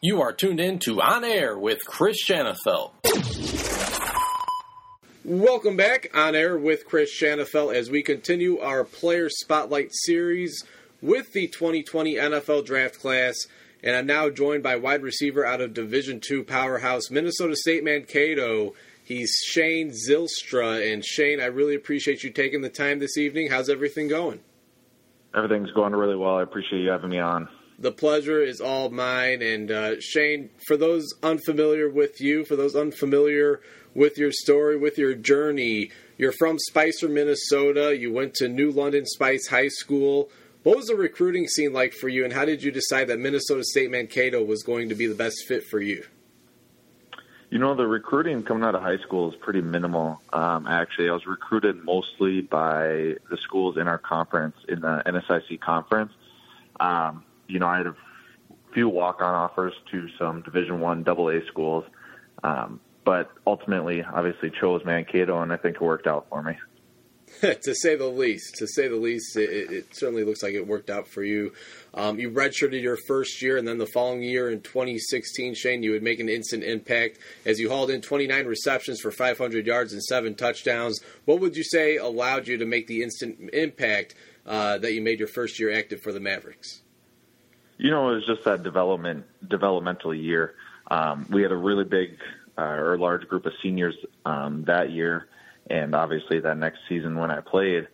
You 0.00 0.20
are 0.20 0.32
tuned 0.32 0.58
in 0.58 0.80
to 0.80 1.00
On 1.00 1.22
Air 1.24 1.56
with 1.56 1.84
Chris 1.86 2.16
Shanafelt. 2.28 2.92
Welcome 5.24 5.76
back 5.76 6.10
on 6.12 6.34
air 6.34 6.58
with 6.58 6.86
Chris 6.86 7.16
Shanafelt 7.16 7.76
as 7.76 7.88
we 7.88 8.02
continue 8.02 8.58
our 8.58 8.82
Player 8.82 9.28
Spotlight 9.30 9.90
series 9.92 10.64
with 11.00 11.32
the 11.32 11.46
2020 11.46 12.16
NFL 12.16 12.66
Draft 12.66 12.98
Class. 12.98 13.46
And 13.84 13.94
I'm 13.94 14.06
now 14.06 14.30
joined 14.30 14.64
by 14.64 14.74
wide 14.74 15.02
receiver 15.02 15.46
out 15.46 15.60
of 15.60 15.74
Division 15.74 16.20
II 16.28 16.42
powerhouse 16.42 17.08
Minnesota 17.08 17.54
State 17.54 17.84
Mankato. 17.84 18.74
He's 19.04 19.32
Shane 19.46 19.92
Zylstra. 19.92 20.92
And 20.92 21.04
Shane, 21.04 21.40
I 21.40 21.46
really 21.46 21.76
appreciate 21.76 22.24
you 22.24 22.30
taking 22.30 22.62
the 22.62 22.68
time 22.68 22.98
this 22.98 23.16
evening. 23.16 23.48
How's 23.48 23.68
everything 23.68 24.08
going? 24.08 24.40
Everything's 25.36 25.70
going 25.70 25.94
really 25.94 26.16
well. 26.16 26.38
I 26.38 26.42
appreciate 26.42 26.80
you 26.80 26.90
having 26.90 27.10
me 27.10 27.20
on. 27.20 27.48
The 27.82 27.90
pleasure 27.90 28.40
is 28.40 28.60
all 28.60 28.90
mine. 28.90 29.42
And 29.42 29.70
uh, 29.70 30.00
Shane, 30.00 30.50
for 30.68 30.76
those 30.76 31.12
unfamiliar 31.20 31.90
with 31.90 32.20
you, 32.20 32.44
for 32.44 32.54
those 32.54 32.76
unfamiliar 32.76 33.60
with 33.92 34.16
your 34.16 34.30
story, 34.30 34.78
with 34.78 34.98
your 34.98 35.14
journey, 35.14 35.90
you're 36.16 36.30
from 36.30 36.60
Spicer, 36.60 37.08
Minnesota. 37.08 37.96
You 37.98 38.12
went 38.12 38.34
to 38.34 38.46
New 38.46 38.70
London 38.70 39.04
Spice 39.04 39.48
High 39.48 39.66
School. 39.66 40.30
What 40.62 40.76
was 40.76 40.86
the 40.86 40.94
recruiting 40.94 41.48
scene 41.48 41.72
like 41.72 41.92
for 41.92 42.08
you, 42.08 42.22
and 42.22 42.32
how 42.32 42.44
did 42.44 42.62
you 42.62 42.70
decide 42.70 43.08
that 43.08 43.18
Minnesota 43.18 43.64
State 43.64 43.90
Mankato 43.90 44.44
was 44.44 44.62
going 44.62 44.88
to 44.90 44.94
be 44.94 45.08
the 45.08 45.16
best 45.16 45.44
fit 45.48 45.64
for 45.66 45.80
you? 45.80 46.04
You 47.50 47.58
know, 47.58 47.74
the 47.74 47.88
recruiting 47.88 48.44
coming 48.44 48.62
out 48.62 48.76
of 48.76 48.82
high 48.82 48.98
school 48.98 49.28
is 49.28 49.36
pretty 49.40 49.60
minimal. 49.60 50.22
Um, 50.32 50.68
actually, 50.68 51.08
I 51.08 51.12
was 51.14 51.26
recruited 51.26 51.84
mostly 51.84 52.42
by 52.42 53.16
the 53.28 53.36
schools 53.42 53.76
in 53.76 53.88
our 53.88 53.98
conference, 53.98 54.54
in 54.68 54.80
the 54.82 55.02
NSIC 55.04 55.60
conference. 55.60 56.12
Um, 56.78 57.24
you 57.52 57.58
know, 57.58 57.66
I 57.66 57.76
had 57.78 57.86
a 57.86 57.94
few 58.72 58.88
walk-on 58.88 59.34
offers 59.34 59.74
to 59.90 60.08
some 60.18 60.40
Division 60.42 60.80
One 60.80 61.06
AA 61.06 61.46
schools, 61.48 61.84
um, 62.42 62.80
but 63.04 63.30
ultimately, 63.46 64.02
obviously, 64.02 64.50
chose 64.58 64.82
Mankato, 64.84 65.42
and 65.42 65.52
I 65.52 65.56
think 65.56 65.76
it 65.76 65.82
worked 65.82 66.06
out 66.06 66.26
for 66.30 66.42
me. 66.42 66.54
to 67.40 67.74
say 67.74 67.96
the 67.96 68.06
least, 68.06 68.56
to 68.56 68.66
say 68.66 68.88
the 68.88 68.96
least, 68.96 69.36
it, 69.36 69.70
it, 69.70 69.96
certainly 69.96 70.22
looks 70.22 70.42
like 70.42 70.54
it 70.54 70.66
worked 70.66 70.90
out 70.90 71.08
for 71.08 71.22
you. 71.22 71.52
Um, 71.94 72.18
you 72.18 72.30
redshirted 72.30 72.82
your 72.82 72.98
first 73.08 73.42
year, 73.42 73.56
and 73.56 73.66
then 73.66 73.78
the 73.78 73.86
following 73.86 74.22
year 74.22 74.50
in 74.50 74.60
2016, 74.60 75.54
Shane, 75.54 75.82
you 75.82 75.92
would 75.92 76.02
make 76.02 76.20
an 76.20 76.28
instant 76.28 76.62
impact 76.62 77.18
as 77.44 77.58
you 77.58 77.68
hauled 77.68 77.90
in 77.90 78.00
29 78.00 78.46
receptions 78.46 79.00
for 79.00 79.10
500 79.10 79.66
yards 79.66 79.92
and 79.92 80.02
seven 80.02 80.34
touchdowns. 80.34 81.00
What 81.24 81.40
would 81.40 81.56
you 81.56 81.64
say 81.64 81.96
allowed 81.96 82.48
you 82.48 82.58
to 82.58 82.66
make 82.66 82.86
the 82.86 83.02
instant 83.02 83.50
impact 83.52 84.14
uh, 84.46 84.78
that 84.78 84.92
you 84.92 85.02
made 85.02 85.18
your 85.18 85.28
first 85.28 85.58
year 85.58 85.72
active 85.72 86.00
for 86.02 86.12
the 86.12 86.20
Mavericks? 86.20 86.82
You 87.82 87.90
know, 87.90 88.10
it 88.10 88.14
was 88.14 88.26
just 88.26 88.44
that 88.44 88.62
development 88.62 89.24
developmental 89.50 90.14
year. 90.14 90.54
Um, 90.88 91.26
we 91.28 91.42
had 91.42 91.50
a 91.50 91.56
really 91.56 91.82
big 91.82 92.16
uh, 92.56 92.62
or 92.62 92.96
large 92.96 93.26
group 93.26 93.44
of 93.44 93.54
seniors 93.60 93.96
um, 94.24 94.62
that 94.68 94.92
year, 94.92 95.26
and 95.68 95.92
obviously 95.92 96.38
that 96.38 96.56
next 96.56 96.78
season 96.88 97.18
when 97.18 97.32
I 97.32 97.40
played. 97.40 97.88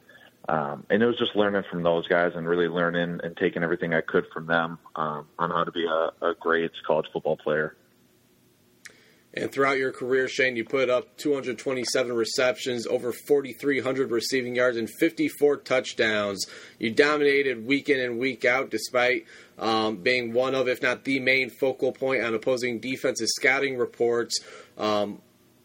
Um, 0.46 0.84
and 0.90 1.02
it 1.02 1.06
was 1.06 1.16
just 1.16 1.34
learning 1.34 1.62
from 1.70 1.84
those 1.84 2.06
guys 2.06 2.32
and 2.34 2.46
really 2.46 2.68
learning 2.68 3.20
and 3.24 3.34
taking 3.38 3.62
everything 3.62 3.94
I 3.94 4.02
could 4.02 4.26
from 4.30 4.46
them 4.46 4.78
um, 4.94 5.26
on 5.38 5.50
how 5.50 5.64
to 5.64 5.72
be 5.72 5.86
a, 5.86 6.26
a 6.26 6.34
great 6.38 6.70
college 6.86 7.06
football 7.10 7.38
player. 7.38 7.74
And 9.34 9.52
throughout 9.52 9.76
your 9.76 9.92
career, 9.92 10.26
Shane, 10.26 10.56
you 10.56 10.64
put 10.64 10.88
up 10.88 11.16
227 11.18 12.12
receptions, 12.12 12.86
over 12.86 13.12
4,300 13.12 14.10
receiving 14.10 14.56
yards, 14.56 14.78
and 14.78 14.88
54 14.98 15.58
touchdowns. 15.58 16.46
You 16.78 16.90
dominated 16.90 17.66
week 17.66 17.90
in 17.90 18.00
and 18.00 18.18
week 18.18 18.44
out, 18.44 18.70
despite 18.70 19.26
um, 19.58 19.96
being 19.96 20.32
one 20.32 20.54
of, 20.54 20.66
if 20.66 20.82
not 20.82 21.04
the 21.04 21.20
main 21.20 21.50
focal 21.50 21.92
point 21.92 22.24
on 22.24 22.34
opposing 22.34 22.80
defenses' 22.80 23.34
scouting 23.36 23.76
reports. 23.76 24.38
Um, 24.78 25.20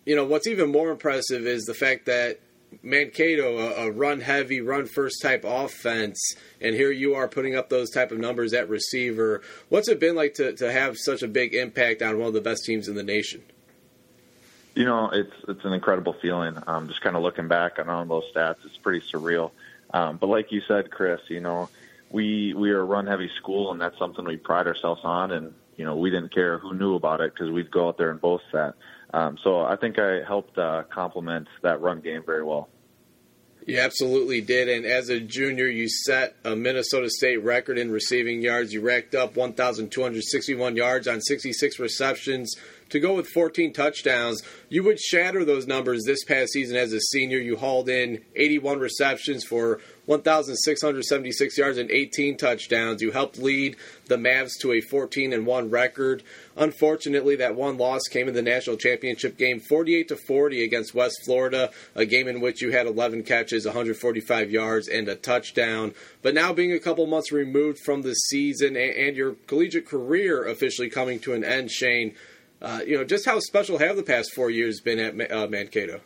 you 0.06 0.16
know, 0.16 0.26
what's 0.26 0.48
even 0.48 0.70
more 0.70 0.92
impressive 0.92 1.48
is 1.48 1.64
the 1.64 1.74
fact 1.74 2.06
that 2.08 2.42
Mankato, 2.82 3.60
a, 3.60 3.88
a 3.88 3.92
run 3.92 4.20
heavy, 4.20 4.60
run 4.60 4.88
first 4.88 5.22
type 5.22 5.44
offense, 5.46 6.20
and 6.60 6.76
here 6.76 6.92
you 6.92 7.16
are 7.16 7.30
putting 7.30 7.56
up 7.56 7.70
those 7.70 7.90
type 7.92 8.12
of 8.12 8.18
numbers 8.18 8.54
at 8.54 8.68
receiver. 8.68 9.42
What's 9.70 9.88
it 9.88 10.00
been 10.00 10.16
like 10.16 10.34
to, 10.36 10.54
to 10.54 10.72
have 10.72 10.98
such 10.98 11.22
a 11.22 11.28
big 11.28 11.54
impact 11.54 12.02
on 12.02 12.18
one 12.18 12.28
of 12.28 12.34
the 12.34 12.42
best 12.42 12.66
teams 12.66 12.88
in 12.88 12.96
the 12.96 13.04
nation? 13.04 13.44
You 14.76 14.86
know, 14.86 15.10
it's 15.12 15.34
it's 15.48 15.64
an 15.66 15.74
incredible 15.74 16.16
feeling. 16.22 16.58
Um, 16.66 16.88
just 16.88 17.02
kind 17.02 17.16
of 17.16 17.22
looking 17.22 17.48
back 17.48 17.78
on 17.80 17.90
all 17.90 18.06
those 18.06 18.24
stats, 18.36 18.58
it's 18.66 18.78
pretty 18.78 19.06
surreal. 19.06 19.52
Um, 19.94 20.18
but 20.18 20.28
like 20.28 20.52
you 20.52 20.62
said, 20.68 20.90
Chris, 20.90 21.22
you 21.28 21.40
know, 21.40 21.70
we 22.10 22.54
we 22.54 22.72
are 22.72 22.80
a 22.80 22.86
run 22.86 23.06
heavy 23.08 23.30
school, 23.38 23.72
and 23.72 23.80
that's 23.80 23.98
something 24.00 24.26
we 24.26 24.38
pride 24.38 24.68
ourselves 24.68 25.02
on. 25.04 25.32
And 25.32 25.54
you 25.78 25.86
know, 25.86 25.96
we 25.96 26.10
didn't 26.10 26.34
care 26.34 26.58
who 26.58 26.74
knew 26.74 26.96
about 26.96 27.22
it 27.22 27.34
because 27.34 27.52
we'd 27.52 27.72
go 27.72 27.88
out 27.88 27.98
there 27.98 28.10
and 28.10 28.20
boast 28.20 28.46
that. 28.54 28.74
Um, 29.14 29.38
so 29.44 29.62
I 29.62 29.76
think 29.76 30.00
I 30.00 30.24
helped 30.26 30.58
uh, 30.58 30.84
complement 30.90 31.48
that 31.62 31.82
run 31.82 32.02
game 32.02 32.24
very 32.26 32.44
well. 32.44 32.70
You 33.66 33.80
absolutely 33.80 34.42
did. 34.42 34.68
And 34.68 34.86
as 34.86 35.10
a 35.10 35.20
junior, 35.20 35.68
you 35.68 35.88
set 35.88 36.36
a 36.44 36.56
Minnesota 36.56 37.10
State 37.10 37.44
record 37.44 37.78
in 37.78 37.92
receiving 37.92 38.42
yards. 38.42 38.74
You 38.74 38.82
racked 38.82 39.16
up 39.16 39.38
1,261 39.38 40.76
yards 40.76 41.08
on 41.08 41.22
66 41.22 41.80
receptions 41.80 42.56
to 42.90 43.00
go 43.00 43.14
with 43.14 43.28
14 43.28 43.74
touchdowns. 43.74 44.42
You 44.70 44.84
would 44.84 45.00
shatter 45.00 45.46
those 45.46 45.68
numbers 45.68 46.04
this 46.06 46.24
past 46.24 46.54
season 46.54 46.76
as 46.78 46.94
a 46.94 47.00
senior. 47.00 47.40
You 47.40 47.58
hauled 47.58 47.90
in 47.90 48.24
81 48.36 48.80
receptions 48.80 49.44
for 49.44 49.80
1,676 50.06 51.58
yards 51.58 51.78
and 51.78 51.90
18 51.90 52.38
touchdowns. 52.38 53.02
You 53.02 53.12
helped 53.12 53.38
lead 53.38 53.78
the 54.08 54.18
Mavs 54.18 54.60
to 54.60 54.74
a 54.74 54.82
14 54.82 55.32
and 55.32 55.46
1 55.46 55.70
record. 55.70 56.24
Unfortunately, 56.58 57.38
that 57.38 57.56
one 57.56 57.78
loss 57.78 58.02
came 58.10 58.28
in 58.28 58.34
the 58.34 58.42
national 58.42 58.76
championship 58.76 59.38
game, 59.38 59.62
48 59.62 60.10
to 60.10 60.16
40 60.16 60.64
against 60.64 60.94
West 60.94 61.16
Florida, 61.26 61.72
a 61.96 62.06
game 62.06 62.28
in 62.28 62.42
which 62.42 62.62
you 62.62 62.72
had 62.72 62.86
11 62.86 63.24
catches, 63.24 63.66
145 63.66 64.52
yards, 64.52 64.90
and 64.90 65.08
a 65.08 65.16
touchdown. 65.16 65.94
But 66.22 66.34
now, 66.34 66.52
being 66.52 66.74
a 66.74 66.80
couple 66.80 67.08
months 67.08 67.32
removed 67.32 67.80
from 67.80 68.02
the 68.02 68.14
season 68.14 68.76
and 68.76 69.16
your 69.16 69.34
collegiate 69.48 69.88
career 69.88 70.46
officially 70.46 70.90
coming 70.90 71.20
to 71.22 71.34
an 71.34 71.44
end, 71.44 71.72
Shane, 71.72 72.14
uh, 72.64 72.80
you 72.86 72.98
know 72.98 73.04
just 73.04 73.26
how 73.26 73.40
special 73.40 73.78
have 73.78 73.96
the 73.96 74.04
past 74.04 74.34
four 74.34 74.50
years 74.50 74.80
been 74.82 75.00
at 75.00 75.32
uh, 75.32 75.48
Mankato? 75.48 76.02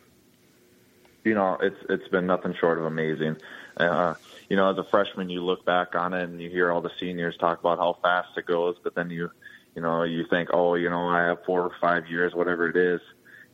You 1.24 1.34
know, 1.34 1.56
it's 1.60 1.78
it's 1.88 2.08
been 2.08 2.26
nothing 2.26 2.54
short 2.60 2.78
of 2.78 2.84
amazing. 2.84 3.36
Uh, 3.76 4.14
you 4.48 4.56
know, 4.56 4.70
as 4.70 4.78
a 4.78 4.84
freshman, 4.84 5.28
you 5.30 5.42
look 5.44 5.64
back 5.64 5.94
on 5.94 6.12
it 6.12 6.24
and 6.24 6.40
you 6.40 6.50
hear 6.50 6.72
all 6.72 6.80
the 6.80 6.90
seniors 6.98 7.36
talk 7.36 7.60
about 7.60 7.78
how 7.78 7.96
fast 8.02 8.28
it 8.36 8.46
goes, 8.46 8.76
but 8.82 8.94
then 8.94 9.08
you, 9.10 9.30
you 9.76 9.82
know, 9.82 10.02
you 10.02 10.24
think, 10.28 10.48
oh, 10.52 10.74
you 10.74 10.90
know, 10.90 11.06
I 11.06 11.26
have 11.26 11.44
four 11.44 11.62
or 11.62 11.72
five 11.80 12.08
years, 12.08 12.34
whatever 12.34 12.68
it 12.68 12.76
is, 12.76 13.00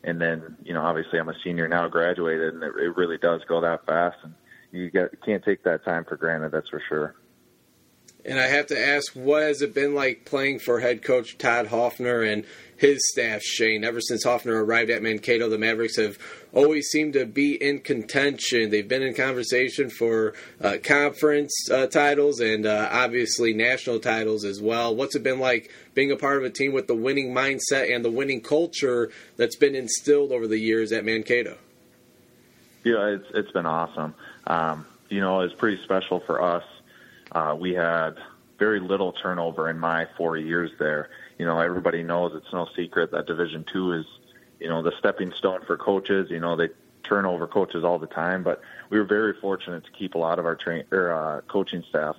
and 0.03 0.21
then, 0.21 0.57
you 0.65 0.73
know, 0.73 0.83
obviously 0.83 1.19
I'm 1.19 1.29
a 1.29 1.35
senior 1.43 1.69
now, 1.69 1.89
graduated, 1.89 2.55
and 2.55 2.63
it, 2.63 2.73
it 2.77 2.97
really 2.97 3.19
does 3.19 3.43
go 3.49 3.61
that 3.61 3.85
fast, 3.85 4.17
and 4.23 4.35
you 4.71 4.91
get 4.91 5.21
can't 5.23 5.45
take 5.45 5.63
that 5.65 5.85
time 5.85 6.05
for 6.05 6.17
granted. 6.17 6.53
That's 6.53 6.69
for 6.69 6.83
sure. 6.89 7.15
And 8.27 8.41
I 8.41 8.47
have 8.47 8.67
to 8.69 8.79
ask, 8.79 9.13
what 9.13 9.43
has 9.43 9.61
it 9.61 9.75
been 9.75 9.95
like 9.95 10.25
playing 10.25 10.61
for 10.61 10.81
head 10.81 11.03
coach 11.03 11.37
Todd 11.37 11.67
Hoffner 11.67 12.23
and 12.23 12.47
his 12.75 12.99
staff, 13.13 13.43
Shane? 13.43 13.85
Ever 13.85 14.01
since 14.01 14.25
Hoffner 14.25 14.65
arrived 14.65 14.89
at 14.89 15.03
Mankato, 15.03 15.51
the 15.51 15.59
Mavericks 15.59 15.97
have 15.99 16.19
always 16.55 16.87
seemed 16.87 17.13
to 17.15 17.27
be 17.27 17.55
in 17.55 17.81
contention. 17.81 18.71
They've 18.71 18.89
been 18.89 19.03
in 19.03 19.13
conversation 19.13 19.91
for 19.91 20.33
uh, 20.59 20.79
conference 20.83 21.53
uh, 21.71 21.87
titles 21.87 22.41
and 22.41 22.65
uh, 22.65 22.89
obviously 22.91 23.53
national 23.53 24.01
titles 24.01 24.45
as 24.45 24.59
well. 24.59 24.95
What's 24.95 25.15
it 25.15 25.23
been 25.23 25.41
like 25.41 25.71
being 25.93 26.11
a 26.11 26.17
part 26.17 26.39
of 26.39 26.45
a 26.45 26.51
team 26.51 26.73
with 26.73 26.87
the 26.87 26.95
winning 26.95 27.35
mindset 27.35 27.95
and 27.95 28.03
the 28.03 28.11
winning 28.11 28.41
culture 28.41 29.11
that's 29.37 29.57
been 29.57 29.75
instilled 29.75 30.33
over 30.33 30.47
the 30.47 30.59
years 30.59 30.93
at 30.93 31.05
Mankato? 31.05 31.59
Yeah, 32.85 33.07
it's 33.07 33.27
it's 33.35 33.51
been 33.53 33.67
awesome. 33.67 34.15
Um, 34.47 34.87
you 35.11 35.21
know, 35.21 35.41
it's 35.41 35.55
pretty 35.55 35.83
special 35.85 36.21
for 36.21 36.43
us 36.43 36.65
uh, 37.33 37.57
we 37.59 37.75
had 37.75 38.17
very 38.59 38.81
little 38.81 39.13
turnover 39.13 39.69
in 39.69 39.79
my 39.79 40.07
four 40.17 40.37
years 40.37 40.71
there. 40.79 41.11
You 41.39 41.47
know, 41.47 41.59
everybody 41.59 42.03
knows 42.03 42.33
it's 42.35 42.53
no 42.53 42.69
secret 42.77 43.11
that 43.11 43.27
Division 43.27 43.65
Two 43.73 43.93
is, 43.93 44.07
you 44.61 44.69
know, 44.69 44.83
the 44.83 44.93
stepping 44.99 45.33
stone 45.33 45.61
for 45.67 45.77
coaches. 45.77 46.31
You 46.31 46.41
know, 46.41 46.57
they 46.57 46.69
turn 47.03 47.27
over 47.27 47.47
coaches 47.47 47.85
all 47.85 47.99
the 47.99 48.07
time, 48.07 48.43
but 48.43 48.61
we 48.91 48.99
were 48.99 49.05
very 49.05 49.35
fortunate 49.41 49.85
to 49.85 49.91
keep 49.93 50.15
a 50.15 50.19
lot 50.19 50.39
of 50.39 50.47
our 50.47 50.57
train 50.57 50.85
or 50.91 51.13
uh, 51.13 51.41
coaching 51.43 51.85
staff. 51.89 52.17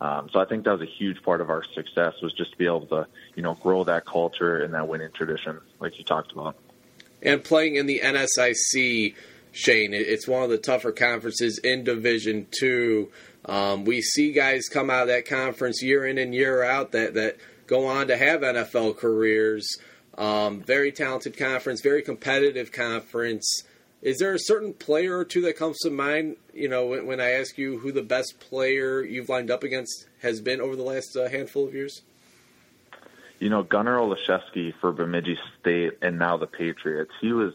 Um, 0.00 0.28
so 0.32 0.40
I 0.40 0.46
think 0.46 0.64
that 0.64 0.72
was 0.72 0.82
a 0.82 0.90
huge 0.90 1.22
part 1.22 1.40
of 1.40 1.48
our 1.48 1.62
success 1.74 2.14
was 2.22 2.32
just 2.32 2.52
to 2.52 2.58
be 2.58 2.66
able 2.66 2.86
to, 2.86 3.06
you 3.36 3.42
know, 3.42 3.54
grow 3.54 3.84
that 3.84 4.04
culture 4.04 4.62
and 4.62 4.74
that 4.74 4.88
winning 4.88 5.10
tradition, 5.14 5.60
like 5.78 5.96
you 5.98 6.04
talked 6.04 6.32
about. 6.32 6.56
And 7.22 7.44
playing 7.44 7.76
in 7.76 7.86
the 7.86 8.00
NSIC, 8.02 9.14
Shane, 9.52 9.94
it's 9.94 10.26
one 10.26 10.42
of 10.42 10.50
the 10.50 10.58
tougher 10.58 10.90
conferences 10.90 11.58
in 11.58 11.84
Division 11.84 12.48
Two. 12.50 13.12
Um, 13.44 13.84
we 13.84 14.02
see 14.02 14.32
guys 14.32 14.68
come 14.68 14.90
out 14.90 15.02
of 15.02 15.08
that 15.08 15.26
conference 15.26 15.82
year 15.82 16.06
in 16.06 16.18
and 16.18 16.34
year 16.34 16.62
out 16.62 16.92
that, 16.92 17.14
that 17.14 17.36
go 17.66 17.86
on 17.86 18.06
to 18.08 18.16
have 18.16 18.40
NFL 18.40 18.96
careers. 18.98 19.78
Um, 20.16 20.60
very 20.60 20.92
talented 20.92 21.36
conference, 21.36 21.80
very 21.80 22.02
competitive 22.02 22.70
conference. 22.70 23.64
Is 24.02 24.18
there 24.18 24.34
a 24.34 24.38
certain 24.38 24.74
player 24.74 25.16
or 25.18 25.24
two 25.24 25.40
that 25.42 25.56
comes 25.56 25.78
to 25.80 25.90
mind? 25.90 26.36
You 26.52 26.68
know, 26.68 26.86
when, 26.86 27.06
when 27.06 27.20
I 27.20 27.30
ask 27.30 27.56
you 27.56 27.78
who 27.78 27.92
the 27.92 28.02
best 28.02 28.38
player 28.40 29.02
you've 29.02 29.28
lined 29.28 29.50
up 29.50 29.62
against 29.64 30.06
has 30.20 30.40
been 30.40 30.60
over 30.60 30.76
the 30.76 30.82
last 30.82 31.16
uh, 31.16 31.28
handful 31.28 31.66
of 31.66 31.74
years. 31.74 32.02
you 33.38 33.48
know, 33.48 33.62
Gunnar 33.62 33.96
Olszewski 33.96 34.72
for 34.80 34.92
Bemidji 34.92 35.36
State 35.60 35.98
and 36.02 36.18
now 36.18 36.36
the 36.36 36.46
Patriots. 36.46 37.10
He 37.20 37.32
was, 37.32 37.52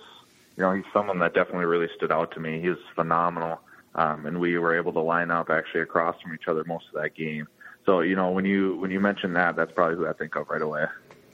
you 0.58 0.64
know, 0.64 0.74
he's 0.74 0.84
someone 0.92 1.20
that 1.20 1.34
definitely 1.34 1.66
really 1.66 1.88
stood 1.96 2.12
out 2.12 2.32
to 2.34 2.40
me. 2.40 2.60
He 2.60 2.70
was 2.70 2.80
phenomenal, 2.96 3.62
um, 3.98 4.26
and 4.26 4.40
we 4.40 4.58
were 4.58 4.78
able 4.78 4.94
to 4.94 5.02
line 5.02 5.32
up 5.32 5.50
actually 5.50 5.82
across 5.82 6.20
from 6.22 6.34
each 6.34 6.48
other 6.48 6.64
most 6.66 6.86
of 6.94 7.02
that 7.02 7.16
game. 7.16 7.48
So, 7.86 8.02
you 8.02 8.16
know, 8.16 8.32
when 8.32 8.46
you 8.46 8.78
when 8.78 8.92
you 8.92 9.00
mention 9.00 9.34
that, 9.34 9.56
that's 9.56 9.72
probably 9.72 9.96
who 9.96 10.08
I 10.08 10.14
think 10.14 10.36
of 10.36 10.50
right 10.50 10.62
away. 10.62 10.86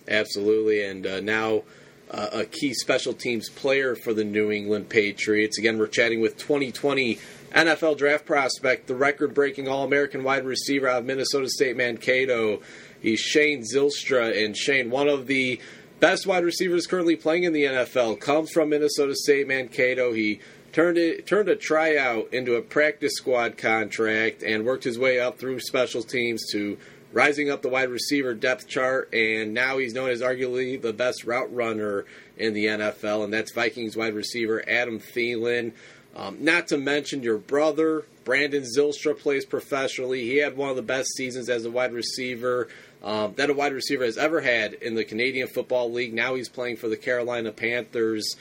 Absolutely, 0.07 0.83
and 0.83 1.05
uh, 1.05 1.19
now 1.19 1.63
uh, 2.11 2.29
a 2.31 2.45
key 2.45 2.73
special 2.73 3.13
teams 3.13 3.49
player 3.49 3.95
for 3.95 4.13
the 4.13 4.23
New 4.23 4.51
England 4.51 4.89
Patriots. 4.89 5.57
Again, 5.57 5.77
we're 5.77 5.87
chatting 5.87 6.21
with 6.21 6.37
2020 6.37 7.17
NFL 7.53 7.97
draft 7.97 8.25
prospect, 8.25 8.87
the 8.87 8.95
record 8.95 9.33
breaking 9.33 9.67
All 9.67 9.83
American 9.83 10.23
wide 10.23 10.45
receiver 10.45 10.87
out 10.87 10.99
of 10.99 11.05
Minnesota 11.05 11.49
State 11.49 11.77
Mankato. 11.77 12.61
He's 13.01 13.19
Shane 13.19 13.63
Zylstra. 13.63 14.45
And 14.45 14.55
Shane, 14.55 14.89
one 14.89 15.07
of 15.07 15.27
the 15.27 15.59
best 15.99 16.27
wide 16.27 16.43
receivers 16.43 16.87
currently 16.87 17.15
playing 17.15 17.43
in 17.43 17.53
the 17.53 17.63
NFL, 17.63 18.19
comes 18.19 18.51
from 18.51 18.69
Minnesota 18.69 19.15
State 19.15 19.47
Mankato. 19.47 20.13
He 20.13 20.39
turned 20.73 20.97
it 20.97 21.25
turned 21.25 21.47
a 21.47 21.55
tryout 21.55 22.33
into 22.33 22.55
a 22.55 22.61
practice 22.61 23.13
squad 23.15 23.57
contract 23.57 24.43
and 24.43 24.65
worked 24.65 24.83
his 24.83 24.99
way 24.99 25.19
up 25.19 25.37
through 25.37 25.59
special 25.59 26.01
teams 26.01 26.43
to 26.51 26.77
rising 27.13 27.49
up 27.49 27.61
the 27.61 27.69
wide 27.69 27.89
receiver 27.89 28.33
depth 28.33 28.67
chart 28.67 29.07
and 29.13 29.53
now 29.53 29.77
he's 29.77 29.93
known 29.93 30.09
as 30.09 30.21
arguably 30.21 30.81
the 30.81 30.91
best 30.91 31.23
route 31.23 31.53
runner 31.53 32.05
in 32.37 32.53
the 32.53 32.65
NFL 32.65 33.23
and 33.23 33.31
that's 33.31 33.53
Vikings 33.53 33.95
wide 33.95 34.15
receiver 34.15 34.63
Adam 34.67 34.99
Thielen. 34.99 35.71
Um, 36.15 36.43
not 36.43 36.67
to 36.67 36.77
mention 36.77 37.23
your 37.23 37.39
brother, 37.39 38.03
Brandon 38.23 38.63
Zylstra, 38.63 39.17
plays 39.17 39.45
professionally. 39.45 40.21
He 40.21 40.37
had 40.37 40.55
one 40.55 40.69
of 40.69 40.75
the 40.75 40.83
best 40.83 41.09
seasons 41.15 41.49
as 41.49 41.65
a 41.65 41.71
wide 41.71 41.91
receiver 41.91 42.67
um, 43.03 43.33
that 43.35 43.49
a 43.49 43.53
wide 43.53 43.73
receiver 43.73 44.05
has 44.05 44.17
ever 44.17 44.41
had 44.41 44.73
in 44.73 44.93
the 44.93 45.03
Canadian 45.03 45.47
Football 45.47 45.91
League. 45.91 46.13
Now 46.13 46.35
he's 46.35 46.49
playing 46.49 46.77
for 46.77 46.87
the 46.87 46.97
Carolina 46.97 47.51
Panthers. 47.51 48.35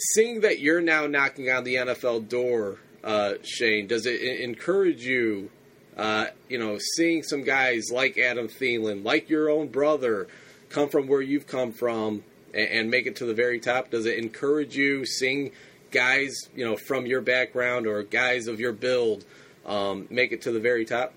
Seeing 0.00 0.40
that 0.40 0.60
you're 0.60 0.80
now 0.80 1.06
knocking 1.06 1.50
on 1.50 1.64
the 1.64 1.74
NFL 1.74 2.28
door, 2.28 2.78
uh, 3.04 3.34
Shane, 3.42 3.86
does 3.86 4.06
it 4.06 4.20
encourage 4.40 5.02
you? 5.04 5.50
Uh, 5.94 6.28
you 6.48 6.58
know, 6.58 6.78
seeing 6.96 7.22
some 7.22 7.42
guys 7.42 7.90
like 7.92 8.16
Adam 8.16 8.48
Thielen, 8.48 9.04
like 9.04 9.28
your 9.28 9.50
own 9.50 9.68
brother, 9.68 10.28
come 10.70 10.88
from 10.88 11.06
where 11.06 11.20
you've 11.20 11.46
come 11.46 11.72
from 11.72 12.24
and, 12.54 12.68
and 12.68 12.90
make 12.90 13.06
it 13.06 13.16
to 13.16 13.26
the 13.26 13.34
very 13.34 13.60
top. 13.60 13.90
Does 13.90 14.06
it 14.06 14.16
encourage 14.16 14.74
you 14.74 15.04
seeing 15.04 15.52
guys, 15.90 16.34
you 16.56 16.64
know, 16.64 16.76
from 16.76 17.04
your 17.04 17.20
background 17.20 17.86
or 17.86 18.02
guys 18.02 18.46
of 18.46 18.58
your 18.58 18.72
build 18.72 19.26
um, 19.66 20.06
make 20.08 20.32
it 20.32 20.42
to 20.42 20.52
the 20.52 20.60
very 20.60 20.86
top? 20.86 21.12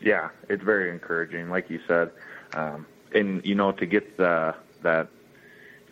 Yeah, 0.00 0.28
it's 0.50 0.62
very 0.62 0.90
encouraging, 0.90 1.48
like 1.48 1.70
you 1.70 1.80
said, 1.88 2.10
um, 2.52 2.84
and 3.14 3.44
you 3.46 3.54
know, 3.54 3.72
to 3.72 3.86
get 3.86 4.18
the 4.18 4.54
that 4.82 5.08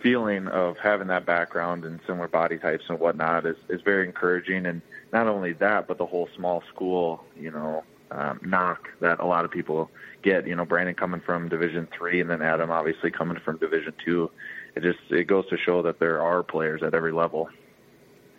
feeling 0.04 0.46
of 0.48 0.76
having 0.76 1.06
that 1.08 1.24
background 1.24 1.86
and 1.86 1.98
similar 2.06 2.28
body 2.28 2.58
types 2.58 2.84
and 2.90 3.00
whatnot 3.00 3.46
is 3.46 3.56
is 3.70 3.80
very 3.80 4.06
encouraging. 4.06 4.66
And 4.66 4.82
not 5.12 5.26
only 5.26 5.54
that, 5.54 5.88
but 5.88 5.96
the 5.96 6.04
whole 6.04 6.28
small 6.36 6.62
school, 6.72 7.24
you 7.40 7.50
know, 7.50 7.82
um, 8.10 8.38
knock 8.44 8.90
that 9.00 9.18
a 9.18 9.24
lot 9.24 9.46
of 9.46 9.50
people 9.50 9.90
get. 10.22 10.46
You 10.46 10.56
know, 10.56 10.66
Brandon 10.66 10.94
coming 10.94 11.22
from 11.22 11.48
Division 11.48 11.88
three, 11.96 12.20
and 12.20 12.28
then 12.28 12.42
Adam 12.42 12.70
obviously 12.70 13.10
coming 13.10 13.38
from 13.42 13.56
Division 13.56 13.94
two. 14.04 14.30
It 14.76 14.82
just 14.82 14.98
it 15.10 15.26
goes 15.26 15.48
to 15.48 15.56
show 15.56 15.80
that 15.82 15.98
there 15.98 16.20
are 16.20 16.42
players 16.42 16.82
at 16.82 16.94
every 16.94 17.12
level. 17.12 17.48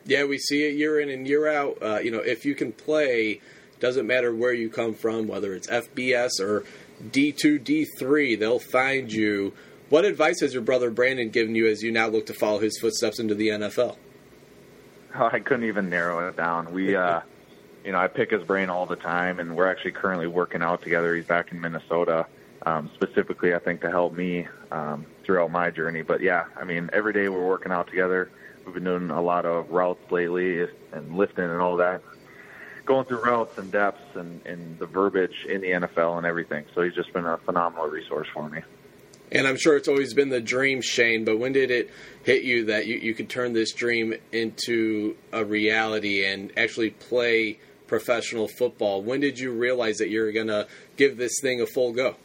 Yeah, 0.06 0.25
we 0.25 0.38
see 0.38 0.67
it 0.67 0.75
year 0.75 1.00
in 1.00 1.09
and 1.09 1.27
year 1.27 1.47
out. 1.47 1.79
Uh, 1.81 1.97
you 1.97 2.12
know, 2.12 2.19
if 2.19 2.45
you 2.45 2.53
can 2.53 2.73
play 2.73 3.41
doesn't 3.79 4.06
matter 4.06 4.33
where 4.33 4.53
you 4.53 4.69
come 4.69 4.94
from, 4.94 5.27
whether 5.27 5.53
it's 5.53 5.67
FBS 5.67 6.39
or 6.39 6.63
D2, 7.03 7.59
D3, 7.59 8.39
they'll 8.39 8.59
find 8.59 9.12
you. 9.12 9.53
What 9.90 10.04
advice 10.04 10.40
has 10.42 10.52
your 10.52 10.64
brother 10.64 10.90
Brandon 10.90 11.30
given 11.30 11.54
you 11.54 11.68
as 11.68 11.84
you 11.84 11.92
now 11.92 12.08
look 12.08 12.26
to 12.26 12.34
follow 12.34 12.58
his 12.58 12.80
footsteps 12.80 13.20
into 13.20 13.36
the 13.36 13.50
NFL? 13.50 13.98
Oh, 15.14 15.30
I 15.32 15.40
couldn't 15.40 15.66
even 15.66 15.90
narrow 15.90 16.28
it 16.28 16.36
down. 16.36 16.74
We, 16.74 16.96
uh, 16.96 17.22
you 17.86 17.92
know, 17.92 18.00
I 18.00 18.08
pick 18.08 18.32
his 18.32 18.44
brain 18.44 18.72
all 18.72 18.88
the 18.88 18.96
time, 18.96 19.40
and 19.40 19.56
we're 19.56 19.70
actually 19.70 19.92
currently 19.92 20.26
working 20.26 20.64
out 20.64 20.82
together. 20.82 21.16
He's 21.16 21.26
back 21.26 21.52
in 21.52 21.62
Minnesota, 21.62 22.26
um, 22.66 22.90
specifically, 22.96 23.54
I 23.54 23.60
think, 23.60 23.82
to 23.82 23.92
help 23.92 24.14
me 24.14 24.48
um, 24.72 25.06
throughout 25.24 25.52
my 25.52 25.70
journey. 25.70 26.02
But 26.02 26.22
yeah, 26.22 26.46
I 26.60 26.64
mean, 26.64 26.90
every 26.92 27.14
day 27.14 27.30
we're 27.30 27.46
working 27.48 27.72
out 27.72 27.88
together. 27.88 28.32
We've 28.66 28.74
been 28.74 28.86
doing 28.86 29.12
a 29.12 29.22
lot 29.22 29.46
of 29.46 29.70
routes 29.70 30.12
lately 30.12 30.68
and 30.94 31.16
lifting 31.16 31.46
and 31.46 31.62
all 31.62 31.78
that 31.78 32.02
going 32.86 33.06
through 33.06 33.24
routes 33.24 33.58
and 33.58 33.72
depths 33.72 34.16
and, 34.16 34.46
and 34.46 34.78
the 34.78 34.86
verbiage 34.86 35.46
in 35.50 35.62
the 35.62 35.70
NFL 35.70 36.18
and 36.18 36.26
everything. 36.26 36.66
So 36.76 36.84
he's 36.84 36.94
just 36.94 37.12
been 37.14 37.26
a 37.26 37.38
phenomenal 37.38 37.88
resource 37.88 38.28
for 38.34 38.48
me. 38.48 38.62
And 39.31 39.48
I'm 39.48 39.57
sure 39.57 39.75
it's 39.75 39.88
always 39.88 40.13
been 40.13 40.30
the 40.30 40.42
dream, 40.42 40.81
Shane, 40.81 41.25
but 41.25 41.39
when 41.39 41.51
did 41.51 41.72
it 41.72 41.89
hit 42.24 42.44
you 42.44 42.66
that 42.66 42.86
you, 42.88 42.98
you 42.98 43.13
could 43.13 43.30
turn 43.30 43.54
this 43.54 43.74
dream 43.74 44.13
into 44.31 45.16
a 45.33 45.44
reality 45.44 46.25
and 46.25 46.51
actually 46.57 46.92
play 46.92 47.60
professional 47.88 48.48
football? 48.48 49.01
When 49.01 49.19
did 49.19 49.39
you 49.39 49.51
realize 49.51 49.98
that 49.98 50.10
you're 50.10 50.31
going 50.31 50.48
to 50.48 50.68
give 50.95 51.18
this 51.18 51.39
thing 51.42 51.62
a 51.62 51.66
full 51.66 51.94
go? 51.94 52.16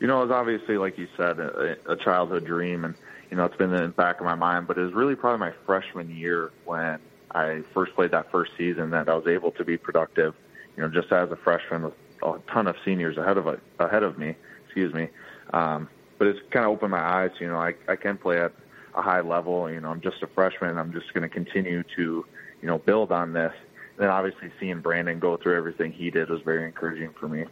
You 0.00 0.06
know, 0.06 0.22
it 0.22 0.28
was 0.28 0.34
obviously, 0.34 0.76
like 0.76 0.98
you 0.98 1.08
said, 1.16 1.38
a, 1.38 1.76
a 1.86 1.96
childhood 1.96 2.44
dream, 2.44 2.84
and, 2.84 2.94
you 3.30 3.36
know, 3.36 3.44
it's 3.44 3.56
been 3.56 3.72
in 3.72 3.82
the 3.82 3.88
back 3.88 4.20
of 4.20 4.26
my 4.26 4.34
mind, 4.34 4.66
but 4.66 4.76
it 4.76 4.82
was 4.82 4.92
really 4.92 5.14
probably 5.14 5.40
my 5.40 5.52
freshman 5.64 6.14
year 6.14 6.52
when 6.64 6.98
I 7.30 7.62
first 7.72 7.94
played 7.94 8.10
that 8.10 8.30
first 8.30 8.52
season 8.58 8.90
that 8.90 9.08
I 9.08 9.14
was 9.14 9.26
able 9.26 9.52
to 9.52 9.64
be 9.64 9.76
productive. 9.76 10.34
You 10.76 10.82
know, 10.82 10.88
just 10.90 11.10
as 11.12 11.30
a 11.30 11.36
freshman 11.36 11.82
with 11.82 11.94
a 12.22 12.38
ton 12.52 12.66
of 12.66 12.76
seniors 12.84 13.16
ahead 13.16 13.38
of 13.38 13.46
ahead 13.78 14.02
of 14.02 14.18
me. 14.18 14.36
Excuse 14.66 14.92
me. 14.92 15.08
Um, 15.52 15.88
but 16.18 16.28
it's 16.28 16.40
kind 16.50 16.64
of 16.64 16.72
opened 16.72 16.92
my 16.92 17.02
eyes. 17.02 17.30
You 17.40 17.48
know, 17.48 17.56
I 17.58 17.74
I 17.88 17.96
can 17.96 18.16
play 18.16 18.40
at 18.40 18.52
a 18.94 19.02
high 19.02 19.20
level. 19.20 19.70
You 19.70 19.80
know, 19.80 19.90
I'm 19.90 20.00
just 20.00 20.22
a 20.22 20.26
freshman. 20.28 20.78
I'm 20.78 20.92
just 20.92 21.12
going 21.12 21.22
to 21.22 21.28
continue 21.28 21.82
to 21.96 22.24
you 22.62 22.68
know 22.68 22.78
build 22.78 23.12
on 23.12 23.32
this. 23.32 23.52
And 23.96 24.04
then 24.04 24.10
obviously 24.10 24.50
seeing 24.60 24.80
Brandon 24.80 25.18
go 25.18 25.36
through 25.36 25.56
everything 25.56 25.92
he 25.92 26.10
did 26.10 26.28
was 26.28 26.42
very 26.42 26.66
encouraging 26.66 27.12
for 27.18 27.28
me. 27.28 27.44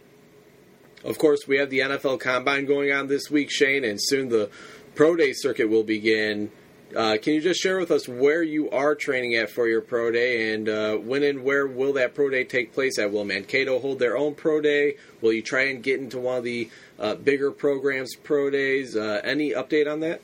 Of 1.04 1.18
course, 1.18 1.46
we 1.46 1.58
have 1.58 1.70
the 1.70 1.80
NFL 1.80 2.20
Combine 2.20 2.64
going 2.64 2.90
on 2.90 3.08
this 3.08 3.30
week, 3.30 3.50
Shane, 3.50 3.84
and 3.84 3.98
soon 4.00 4.30
the 4.30 4.50
Pro 4.94 5.16
Day 5.16 5.32
circuit 5.34 5.68
will 5.68 5.84
begin. 5.84 6.50
Uh, 6.94 7.16
can 7.20 7.34
you 7.34 7.40
just 7.40 7.60
share 7.60 7.78
with 7.78 7.90
us 7.90 8.06
where 8.06 8.42
you 8.42 8.70
are 8.70 8.94
training 8.94 9.34
at 9.34 9.50
for 9.50 9.66
your 9.66 9.80
pro 9.80 10.12
day, 10.12 10.54
and 10.54 10.68
uh, 10.68 10.94
when 10.94 11.24
and 11.24 11.42
where 11.42 11.66
will 11.66 11.92
that 11.94 12.14
pro 12.14 12.30
day 12.30 12.44
take 12.44 12.72
place 12.72 12.98
at? 13.00 13.10
Will 13.10 13.24
Mankato 13.24 13.80
hold 13.80 13.98
their 13.98 14.16
own 14.16 14.34
pro 14.34 14.60
day? 14.60 14.96
Will 15.20 15.32
you 15.32 15.42
try 15.42 15.62
and 15.62 15.82
get 15.82 15.98
into 15.98 16.20
one 16.20 16.38
of 16.38 16.44
the 16.44 16.70
uh, 17.00 17.16
bigger 17.16 17.50
programs 17.50 18.14
pro 18.14 18.48
days? 18.48 18.94
Uh, 18.94 19.20
any 19.24 19.50
update 19.50 19.90
on 19.90 20.00
that? 20.00 20.22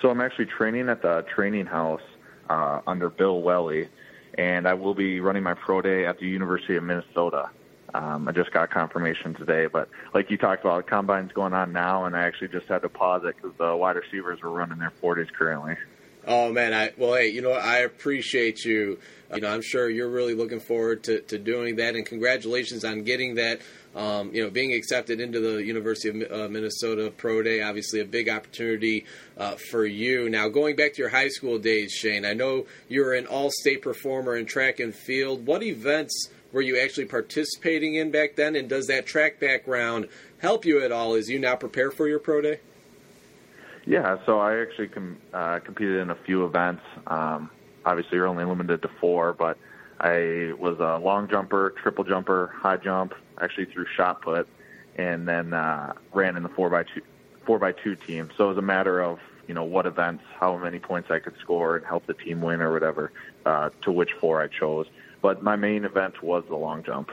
So 0.00 0.10
I'm 0.10 0.20
actually 0.20 0.46
training 0.46 0.88
at 0.88 1.02
the 1.02 1.24
training 1.34 1.66
house 1.66 2.02
uh, 2.48 2.80
under 2.86 3.10
Bill 3.10 3.42
Welly, 3.42 3.88
and 4.34 4.68
I 4.68 4.74
will 4.74 4.94
be 4.94 5.18
running 5.18 5.42
my 5.42 5.54
pro 5.54 5.82
day 5.82 6.06
at 6.06 6.20
the 6.20 6.26
University 6.26 6.76
of 6.76 6.84
Minnesota. 6.84 7.50
Um, 7.94 8.28
I 8.28 8.32
just 8.32 8.52
got 8.52 8.70
confirmation 8.70 9.34
today, 9.34 9.66
but 9.66 9.88
like 10.14 10.30
you 10.30 10.36
talked 10.36 10.62
about, 10.62 10.86
combine's 10.86 11.32
going 11.32 11.54
on 11.54 11.72
now, 11.72 12.04
and 12.04 12.14
I 12.14 12.22
actually 12.22 12.48
just 12.48 12.66
had 12.66 12.82
to 12.82 12.88
pause 12.88 13.22
it 13.24 13.36
because 13.36 13.56
the 13.56 13.74
wide 13.74 13.96
receivers 13.96 14.42
were 14.42 14.50
running 14.50 14.78
their 14.78 14.92
40s 15.02 15.32
currently. 15.32 15.76
Oh 16.26 16.52
man, 16.52 16.74
I 16.74 16.92
well, 16.98 17.14
hey, 17.14 17.28
you 17.28 17.40
know 17.40 17.50
what? 17.50 17.62
I 17.62 17.78
appreciate 17.78 18.62
you. 18.62 18.98
You 19.34 19.40
know, 19.40 19.48
I'm 19.48 19.62
sure 19.62 19.88
you're 19.88 20.10
really 20.10 20.34
looking 20.34 20.60
forward 20.60 21.04
to, 21.04 21.22
to 21.22 21.38
doing 21.38 21.76
that, 21.76 21.94
and 21.94 22.04
congratulations 22.04 22.84
on 22.84 23.02
getting 23.04 23.36
that. 23.36 23.62
Um, 23.96 24.34
you 24.34 24.44
know, 24.44 24.50
being 24.50 24.74
accepted 24.74 25.20
into 25.20 25.40
the 25.40 25.64
University 25.64 26.22
of 26.22 26.30
uh, 26.30 26.48
Minnesota 26.48 27.10
Pro 27.16 27.42
Day, 27.42 27.62
obviously 27.62 28.00
a 28.00 28.04
big 28.04 28.28
opportunity 28.28 29.06
uh, 29.38 29.56
for 29.70 29.86
you. 29.86 30.28
Now, 30.28 30.48
going 30.48 30.76
back 30.76 30.92
to 30.94 30.98
your 30.98 31.08
high 31.08 31.28
school 31.28 31.58
days, 31.58 31.92
Shane, 31.92 32.26
I 32.26 32.34
know 32.34 32.66
you're 32.88 33.14
an 33.14 33.26
all-state 33.26 33.80
performer 33.80 34.36
in 34.36 34.44
track 34.44 34.80
and 34.80 34.94
field. 34.94 35.46
What 35.46 35.62
events? 35.62 36.28
Were 36.52 36.62
you 36.62 36.78
actually 36.78 37.06
participating 37.06 37.94
in 37.94 38.10
back 38.10 38.36
then? 38.36 38.56
And 38.56 38.68
does 38.68 38.86
that 38.86 39.06
track 39.06 39.40
background 39.40 40.08
help 40.38 40.64
you 40.64 40.82
at 40.82 40.92
all 40.92 41.14
as 41.14 41.28
you 41.28 41.38
now 41.38 41.56
prepare 41.56 41.90
for 41.90 42.08
your 42.08 42.18
pro 42.18 42.40
day? 42.40 42.60
Yeah, 43.86 44.18
so 44.26 44.38
I 44.38 44.60
actually 44.60 44.88
com- 44.88 45.18
uh, 45.32 45.60
competed 45.60 46.00
in 46.00 46.10
a 46.10 46.14
few 46.14 46.44
events. 46.44 46.82
Um, 47.06 47.50
obviously, 47.84 48.16
you're 48.16 48.26
only 48.26 48.44
limited 48.44 48.82
to 48.82 48.88
four, 49.00 49.32
but 49.32 49.56
I 50.00 50.52
was 50.58 50.78
a 50.78 50.98
long 51.02 51.28
jumper, 51.28 51.74
triple 51.82 52.04
jumper, 52.04 52.52
high 52.54 52.76
jump, 52.76 53.14
actually 53.40 53.66
threw 53.66 53.86
shot 53.96 54.20
put, 54.20 54.46
and 54.96 55.26
then 55.26 55.54
uh, 55.54 55.94
ran 56.12 56.36
in 56.36 56.42
the 56.42 56.48
four 56.50 56.68
by 56.70 56.82
two 56.82 57.02
four 57.46 57.58
by 57.58 57.72
two 57.72 57.96
team. 57.96 58.30
So 58.36 58.44
it 58.44 58.48
was 58.48 58.58
a 58.58 58.62
matter 58.62 59.00
of 59.00 59.20
you 59.46 59.54
know 59.54 59.64
what 59.64 59.86
events, 59.86 60.22
how 60.38 60.58
many 60.58 60.78
points 60.78 61.10
I 61.10 61.18
could 61.18 61.38
score, 61.40 61.76
and 61.76 61.86
help 61.86 62.06
the 62.06 62.14
team 62.14 62.42
win 62.42 62.60
or 62.60 62.72
whatever. 62.72 63.10
Uh, 63.46 63.70
to 63.82 63.90
which 63.90 64.12
four 64.20 64.42
I 64.42 64.48
chose 64.48 64.86
but 65.22 65.42
my 65.42 65.56
main 65.56 65.84
event 65.84 66.22
was 66.22 66.44
the 66.48 66.56
long 66.56 66.82
jump. 66.82 67.10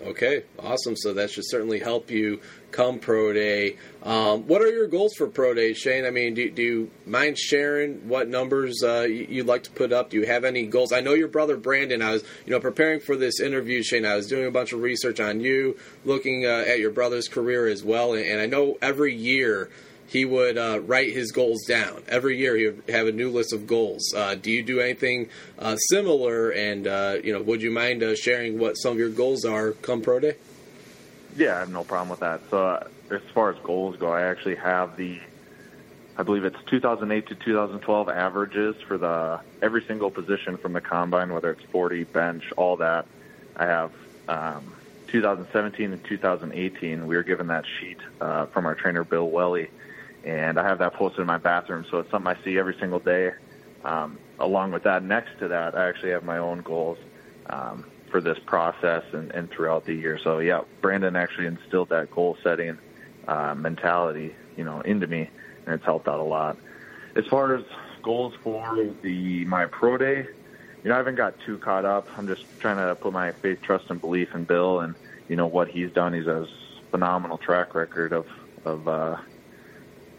Okay, 0.00 0.44
awesome. 0.60 0.96
So 0.96 1.14
that 1.14 1.30
should 1.30 1.48
certainly 1.48 1.80
help 1.80 2.08
you 2.10 2.40
come 2.70 3.00
pro 3.00 3.32
day. 3.32 3.76
Um, 4.04 4.46
what 4.46 4.62
are 4.62 4.70
your 4.70 4.86
goals 4.86 5.14
for 5.14 5.26
pro 5.26 5.54
day, 5.54 5.72
Shane? 5.72 6.06
I 6.06 6.10
mean, 6.10 6.34
do, 6.34 6.50
do 6.50 6.62
you 6.62 6.90
mind 7.04 7.36
sharing 7.36 8.08
what 8.08 8.28
numbers 8.28 8.82
uh, 8.84 9.06
you'd 9.08 9.46
like 9.46 9.64
to 9.64 9.70
put 9.70 9.92
up? 9.92 10.10
Do 10.10 10.16
you 10.18 10.26
have 10.26 10.44
any 10.44 10.66
goals? 10.66 10.92
I 10.92 11.00
know 11.00 11.14
your 11.14 11.28
brother 11.28 11.56
Brandon. 11.56 12.00
I 12.00 12.12
was, 12.12 12.22
you 12.46 12.52
know, 12.52 12.60
preparing 12.60 13.00
for 13.00 13.16
this 13.16 13.40
interview, 13.40 13.82
Shane. 13.82 14.06
I 14.06 14.14
was 14.14 14.28
doing 14.28 14.46
a 14.46 14.52
bunch 14.52 14.72
of 14.72 14.80
research 14.82 15.18
on 15.18 15.40
you, 15.40 15.76
looking 16.04 16.46
uh, 16.46 16.64
at 16.68 16.78
your 16.78 16.92
brother's 16.92 17.26
career 17.26 17.66
as 17.66 17.82
well, 17.82 18.12
and, 18.12 18.24
and 18.24 18.40
I 18.40 18.46
know 18.46 18.78
every 18.80 19.14
year 19.14 19.68
he 20.08 20.24
would 20.24 20.56
uh, 20.56 20.80
write 20.80 21.12
his 21.12 21.32
goals 21.32 21.64
down. 21.66 22.02
Every 22.08 22.38
year 22.38 22.56
he 22.56 22.66
would 22.68 22.82
have 22.88 23.06
a 23.06 23.12
new 23.12 23.30
list 23.30 23.52
of 23.52 23.66
goals. 23.66 24.14
Uh, 24.16 24.34
do 24.34 24.50
you 24.50 24.62
do 24.62 24.80
anything 24.80 25.28
uh, 25.58 25.76
similar? 25.76 26.48
And 26.50 26.86
uh, 26.86 27.18
you 27.22 27.32
know, 27.32 27.42
would 27.42 27.60
you 27.60 27.70
mind 27.70 28.02
uh, 28.02 28.16
sharing 28.16 28.58
what 28.58 28.74
some 28.74 28.92
of 28.92 28.98
your 28.98 29.10
goals 29.10 29.44
are 29.44 29.72
come 29.72 30.00
pro 30.00 30.18
day? 30.18 30.36
Yeah, 31.36 31.56
I 31.56 31.58
have 31.60 31.70
no 31.70 31.84
problem 31.84 32.08
with 32.08 32.20
that. 32.20 32.40
So 32.48 32.66
uh, 32.66 32.88
as 33.10 33.20
far 33.34 33.50
as 33.50 33.58
goals 33.58 33.96
go, 33.96 34.10
I 34.10 34.22
actually 34.22 34.54
have 34.56 34.96
the, 34.96 35.20
I 36.16 36.22
believe 36.22 36.46
it's 36.46 36.56
2008 36.64 37.26
to 37.28 37.34
2012 37.34 38.08
averages 38.08 38.76
for 38.80 38.96
the 38.96 39.40
every 39.60 39.84
single 39.84 40.10
position 40.10 40.56
from 40.56 40.72
the 40.72 40.80
combine, 40.80 41.34
whether 41.34 41.50
it's 41.50 41.64
40, 41.64 42.04
bench, 42.04 42.50
all 42.56 42.76
that. 42.76 43.06
I 43.56 43.66
have. 43.66 43.92
Um, 44.26 44.74
2017 45.08 45.94
and 45.94 46.04
2018, 46.04 47.06
we 47.06 47.16
were 47.16 47.22
given 47.22 47.46
that 47.46 47.64
sheet 47.80 47.96
from 48.18 48.66
our 48.66 48.74
trainer 48.74 49.04
Bill 49.04 49.26
Welly, 49.26 49.70
and 50.24 50.58
I 50.58 50.66
have 50.66 50.78
that 50.78 50.94
posted 50.94 51.20
in 51.20 51.26
my 51.26 51.38
bathroom. 51.38 51.84
So 51.90 51.98
it's 51.98 52.10
something 52.10 52.32
I 52.32 52.42
see 52.44 52.58
every 52.58 52.76
single 52.80 53.00
day. 53.00 53.30
Um, 53.84 54.18
along 54.38 54.72
with 54.72 54.82
that, 54.84 55.02
next 55.02 55.30
to 55.40 55.48
that, 55.48 55.76
I 55.76 55.88
actually 55.88 56.10
have 56.10 56.24
my 56.24 56.38
own 56.38 56.62
goals 56.62 56.98
um, 57.50 57.84
for 58.10 58.20
this 58.20 58.38
process 58.46 59.02
and, 59.12 59.30
and 59.32 59.50
throughout 59.50 59.84
the 59.86 59.94
year. 59.94 60.18
So 60.22 60.38
yeah, 60.38 60.62
Brandon 60.82 61.16
actually 61.16 61.46
instilled 61.46 61.90
that 61.90 62.10
goal 62.10 62.36
setting 62.42 62.78
uh, 63.26 63.54
mentality, 63.54 64.34
you 64.56 64.64
know, 64.64 64.80
into 64.80 65.06
me, 65.06 65.30
and 65.66 65.74
it's 65.74 65.84
helped 65.84 66.08
out 66.08 66.20
a 66.20 66.24
lot. 66.24 66.58
As 67.16 67.24
far 67.30 67.54
as 67.54 67.64
goals 68.02 68.34
for 68.42 68.94
the 69.02 69.44
my 69.44 69.66
pro 69.66 69.96
day, 69.98 70.26
you 70.82 70.88
know, 70.90 70.94
I 70.94 70.98
haven't 70.98 71.16
got 71.16 71.34
too 71.44 71.58
caught 71.58 71.84
up. 71.84 72.06
I'm 72.16 72.26
just 72.26 72.42
trying 72.60 72.76
to 72.76 72.94
put 72.96 73.12
my 73.12 73.32
faith, 73.42 73.58
trust, 73.62 73.84
and 73.90 74.00
belief 74.00 74.28
in 74.34 74.44
Bill 74.44 74.80
and 74.80 74.94
you 75.28 75.36
know 75.36 75.46
what 75.46 75.68
he's 75.68 75.92
done. 75.92 76.14
He's 76.14 76.26
a 76.26 76.46
phenomenal 76.90 77.38
track 77.38 77.74
record 77.74 78.12
of 78.12 78.26
of 78.64 78.88
uh, 78.88 79.16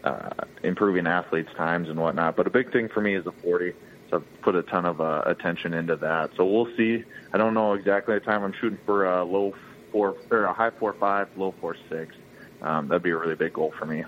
uh, 0.04 0.30
improving 0.62 1.06
athletes' 1.06 1.52
times 1.56 1.88
and 1.88 1.98
whatnot. 1.98 2.36
But 2.36 2.46
a 2.46 2.50
big 2.50 2.72
thing 2.72 2.88
for 2.88 3.00
me 3.00 3.14
is 3.14 3.24
the 3.24 3.32
40. 3.32 3.72
So 4.10 4.16
I've 4.16 4.42
put 4.42 4.54
a 4.56 4.62
ton 4.62 4.86
of 4.86 5.00
uh, 5.00 5.22
attention 5.26 5.72
into 5.72 5.96
that. 5.96 6.30
So 6.36 6.44
we'll 6.44 6.74
see. 6.76 7.04
I 7.32 7.38
don't 7.38 7.54
know 7.54 7.74
exactly 7.74 8.14
the 8.14 8.20
time. 8.20 8.42
I'm 8.42 8.52
shooting 8.60 8.78
for 8.84 9.06
a 9.06 9.24
low 9.24 9.54
four 9.92 10.16
or 10.30 10.44
a 10.44 10.52
high 10.52 10.70
four 10.70 10.92
five, 10.94 11.28
low 11.36 11.54
four 11.60 11.76
six. 11.88 12.14
Um, 12.60 12.88
that'd 12.88 13.02
be 13.02 13.10
a 13.10 13.16
really 13.16 13.36
big 13.36 13.52
goal 13.52 13.72
for 13.78 13.86
me. 13.86 14.04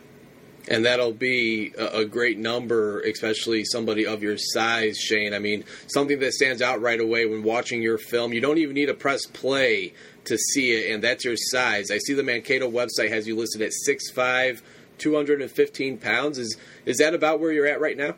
And 0.68 0.84
that'll 0.84 1.12
be 1.12 1.72
a, 1.76 2.04
great 2.04 2.38
number, 2.38 3.00
especially 3.00 3.64
somebody 3.64 4.06
of 4.06 4.22
your 4.22 4.36
size, 4.38 4.96
Shane. 4.96 5.34
I 5.34 5.40
mean, 5.40 5.64
something 5.88 6.20
that 6.20 6.34
stands 6.34 6.62
out 6.62 6.80
right 6.80 7.00
away 7.00 7.26
when 7.26 7.42
watching 7.42 7.82
your 7.82 7.98
film. 7.98 8.32
You 8.32 8.40
don't 8.40 8.58
even 8.58 8.74
need 8.74 8.86
to 8.86 8.94
press 8.94 9.26
play 9.26 9.92
to 10.26 10.38
see 10.38 10.70
it, 10.70 10.94
and 10.94 11.02
that's 11.02 11.24
your 11.24 11.34
size. 11.36 11.90
I 11.90 11.98
see 11.98 12.14
the 12.14 12.22
Mankato 12.22 12.70
website 12.70 13.08
has 13.08 13.26
you 13.26 13.34
listed 13.34 13.60
at 13.60 13.72
six 13.72 14.10
five. 14.12 14.62
215 15.02 15.98
pounds. 15.98 16.38
Is 16.38 16.56
is 16.86 16.98
that 16.98 17.14
about 17.14 17.40
where 17.40 17.52
you're 17.52 17.66
at 17.66 17.80
right 17.80 17.96
now? 17.96 18.14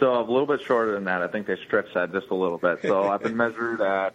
So 0.00 0.12
I'm 0.12 0.28
a 0.28 0.32
little 0.32 0.46
bit 0.46 0.60
shorter 0.66 0.92
than 0.92 1.04
that. 1.04 1.22
I 1.22 1.28
think 1.28 1.46
they 1.46 1.56
stretched 1.66 1.94
that 1.94 2.12
just 2.12 2.26
a 2.30 2.34
little 2.34 2.58
bit. 2.58 2.80
So 2.82 3.04
I've 3.04 3.22
been 3.22 3.36
measured 3.44 3.80
at 3.80 4.14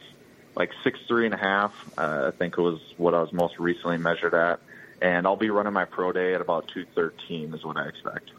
like 0.55 0.69
six 0.83 0.99
three 1.07 1.25
and 1.25 1.33
a 1.33 1.37
half. 1.37 1.73
Uh, 1.97 2.31
I 2.33 2.37
think 2.37 2.57
it 2.57 2.61
was 2.61 2.79
what 2.97 3.13
I 3.13 3.21
was 3.21 3.31
most 3.33 3.57
recently 3.57 3.97
measured 3.97 4.33
at, 4.33 4.59
and 5.01 5.25
I'll 5.25 5.37
be 5.37 5.49
running 5.49 5.73
my 5.73 5.85
pro 5.85 6.11
day 6.11 6.33
at 6.33 6.41
about 6.41 6.67
213 6.67 7.53
is 7.53 7.63
what 7.63 7.77
I 7.77 7.87
expect. 7.87 8.31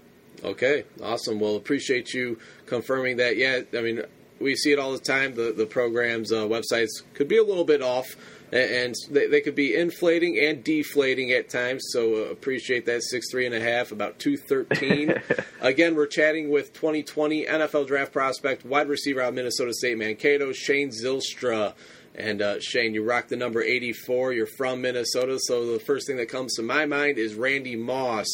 Okay, 0.45 0.85
awesome. 1.03 1.41
Well, 1.41 1.57
appreciate 1.57 2.13
you 2.13 2.39
confirming 2.67 3.17
that. 3.17 3.37
Yeah, 3.37 3.61
I 3.75 3.81
mean, 3.81 4.03
we 4.41 4.57
see 4.57 4.73
it 4.73 4.79
all 4.79 4.93
the 4.93 4.99
time. 4.99 5.35
The 5.35 5.53
the 5.53 5.67
programs 5.67 6.33
uh, 6.33 6.43
websites 6.43 6.91
could 7.15 7.29
be 7.29 7.39
a 7.39 7.45
little 7.45 7.65
bit 7.65 7.83
off 7.83 8.17
and 8.53 8.95
they, 9.11 9.27
they 9.27 9.41
could 9.41 9.55
be 9.55 9.75
inflating 9.75 10.39
and 10.39 10.63
deflating 10.63 11.33
at 11.33 11.49
times. 11.49 11.85
So 11.91 12.15
uh, 12.15 12.31
appreciate 12.31 12.85
that 12.87 13.03
six 13.03 13.31
three 13.31 13.47
and 13.47 13.55
a 13.55 13.61
half, 13.61 13.93
about 13.93 14.19
two 14.19 14.37
thirteen. 14.37 15.15
Again, 15.61 15.95
we're 15.95 16.07
chatting 16.07 16.51
with 16.51 16.73
2020 16.75 17.47
NFL 17.47 17.87
draft 17.87 18.13
prospect, 18.13 18.65
wide 18.65 18.89
receiver 18.89 19.23
out 19.23 19.31
of 19.31 19.35
Minnesota 19.35 19.73
State 19.73 19.97
Mankato, 19.97 20.53
Shane 20.53 20.91
Zylstra. 20.91 21.75
And 22.15 22.43
uh, 22.43 22.61
Shane, 22.61 22.93
you 22.93 23.03
rock 23.03 23.29
the 23.29 23.37
number 23.37 23.63
84. 23.63 24.35
You're 24.35 24.47
from 24.47 24.83
Minnesota, 24.83 25.39
so 25.41 25.73
the 25.73 25.81
first 25.81 26.07
thing 26.07 26.19
that 26.19 26.29
comes 26.29 26.55
to 26.57 26.63
my 26.63 26.85
mind 26.85 27.17
is 27.17 27.35
Randy 27.35 27.75
Moss. 27.75 28.27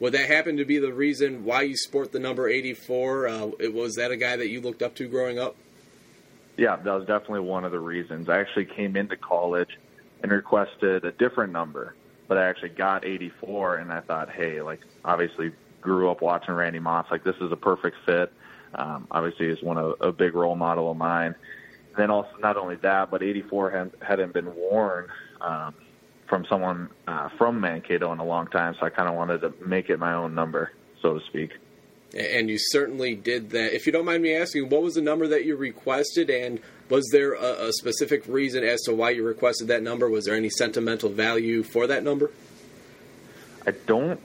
Would 0.00 0.14
that 0.14 0.30
happen 0.30 0.56
to 0.56 0.64
be 0.64 0.78
the 0.78 0.92
reason 0.92 1.44
why 1.44 1.62
you 1.62 1.76
sport 1.76 2.12
the 2.12 2.18
number 2.18 2.48
84? 2.48 3.28
Uh, 3.28 3.46
was 3.74 3.96
that 3.96 4.10
a 4.10 4.16
guy 4.16 4.36
that 4.36 4.48
you 4.48 4.62
looked 4.62 4.80
up 4.80 4.94
to 4.94 5.06
growing 5.06 5.38
up? 5.38 5.54
Yeah, 6.56 6.76
that 6.76 6.92
was 6.92 7.06
definitely 7.06 7.40
one 7.40 7.64
of 7.64 7.72
the 7.72 7.80
reasons. 7.80 8.28
I 8.28 8.38
actually 8.38 8.66
came 8.66 8.96
into 8.96 9.16
college 9.16 9.78
and 10.22 10.32
requested 10.32 11.04
a 11.04 11.12
different 11.12 11.52
number, 11.52 11.94
but 12.28 12.38
I 12.38 12.46
actually 12.48 12.70
got 12.70 13.04
84, 13.04 13.76
and 13.76 13.92
I 13.92 14.00
thought, 14.00 14.30
hey, 14.30 14.62
like 14.62 14.80
obviously 15.04 15.52
grew 15.82 16.10
up 16.10 16.22
watching 16.22 16.54
Randy 16.54 16.78
Moss, 16.78 17.06
like 17.10 17.24
this 17.24 17.36
is 17.40 17.52
a 17.52 17.56
perfect 17.56 17.96
fit. 18.06 18.32
Um, 18.74 19.06
obviously, 19.10 19.46
is 19.46 19.62
one 19.62 19.78
of 19.78 19.94
a 20.00 20.12
big 20.12 20.34
role 20.34 20.56
model 20.56 20.90
of 20.90 20.96
mine. 20.96 21.34
Then 21.96 22.10
also 22.10 22.30
not 22.40 22.56
only 22.56 22.76
that, 22.76 23.10
but 23.10 23.22
84 23.22 23.70
hadn't, 23.70 24.02
hadn't 24.02 24.32
been 24.32 24.54
worn 24.54 25.08
um, 25.40 25.74
from 26.28 26.44
someone 26.48 26.90
uh, 27.06 27.28
from 27.38 27.60
Mankato 27.60 28.12
in 28.12 28.18
a 28.18 28.24
long 28.24 28.48
time, 28.48 28.74
so 28.78 28.86
I 28.86 28.90
kind 28.90 29.08
of 29.08 29.14
wanted 29.14 29.40
to 29.42 29.52
make 29.64 29.88
it 29.88 29.98
my 29.98 30.14
own 30.14 30.34
number, 30.34 30.72
so 31.00 31.18
to 31.18 31.24
speak 31.26 31.52
and 32.16 32.48
you 32.48 32.58
certainly 32.58 33.14
did 33.14 33.50
that. 33.50 33.74
If 33.74 33.86
you 33.86 33.92
don't 33.92 34.04
mind 34.04 34.22
me 34.22 34.34
asking, 34.34 34.68
what 34.68 34.82
was 34.82 34.94
the 34.94 35.02
number 35.02 35.28
that 35.28 35.44
you 35.44 35.56
requested, 35.56 36.30
and 36.30 36.60
was 36.88 37.08
there 37.12 37.34
a, 37.34 37.68
a, 37.68 37.72
specific 37.72 38.24
reason 38.26 38.64
as 38.64 38.82
to 38.82 38.94
why 38.94 39.10
you 39.10 39.24
requested 39.24 39.68
that 39.68 39.82
number? 39.82 40.08
Was 40.08 40.24
there 40.24 40.34
any 40.34 40.50
sentimental 40.50 41.10
value 41.10 41.62
for 41.62 41.86
that 41.86 42.02
number? 42.02 42.30
I 43.66 43.72
don't. 43.72 44.20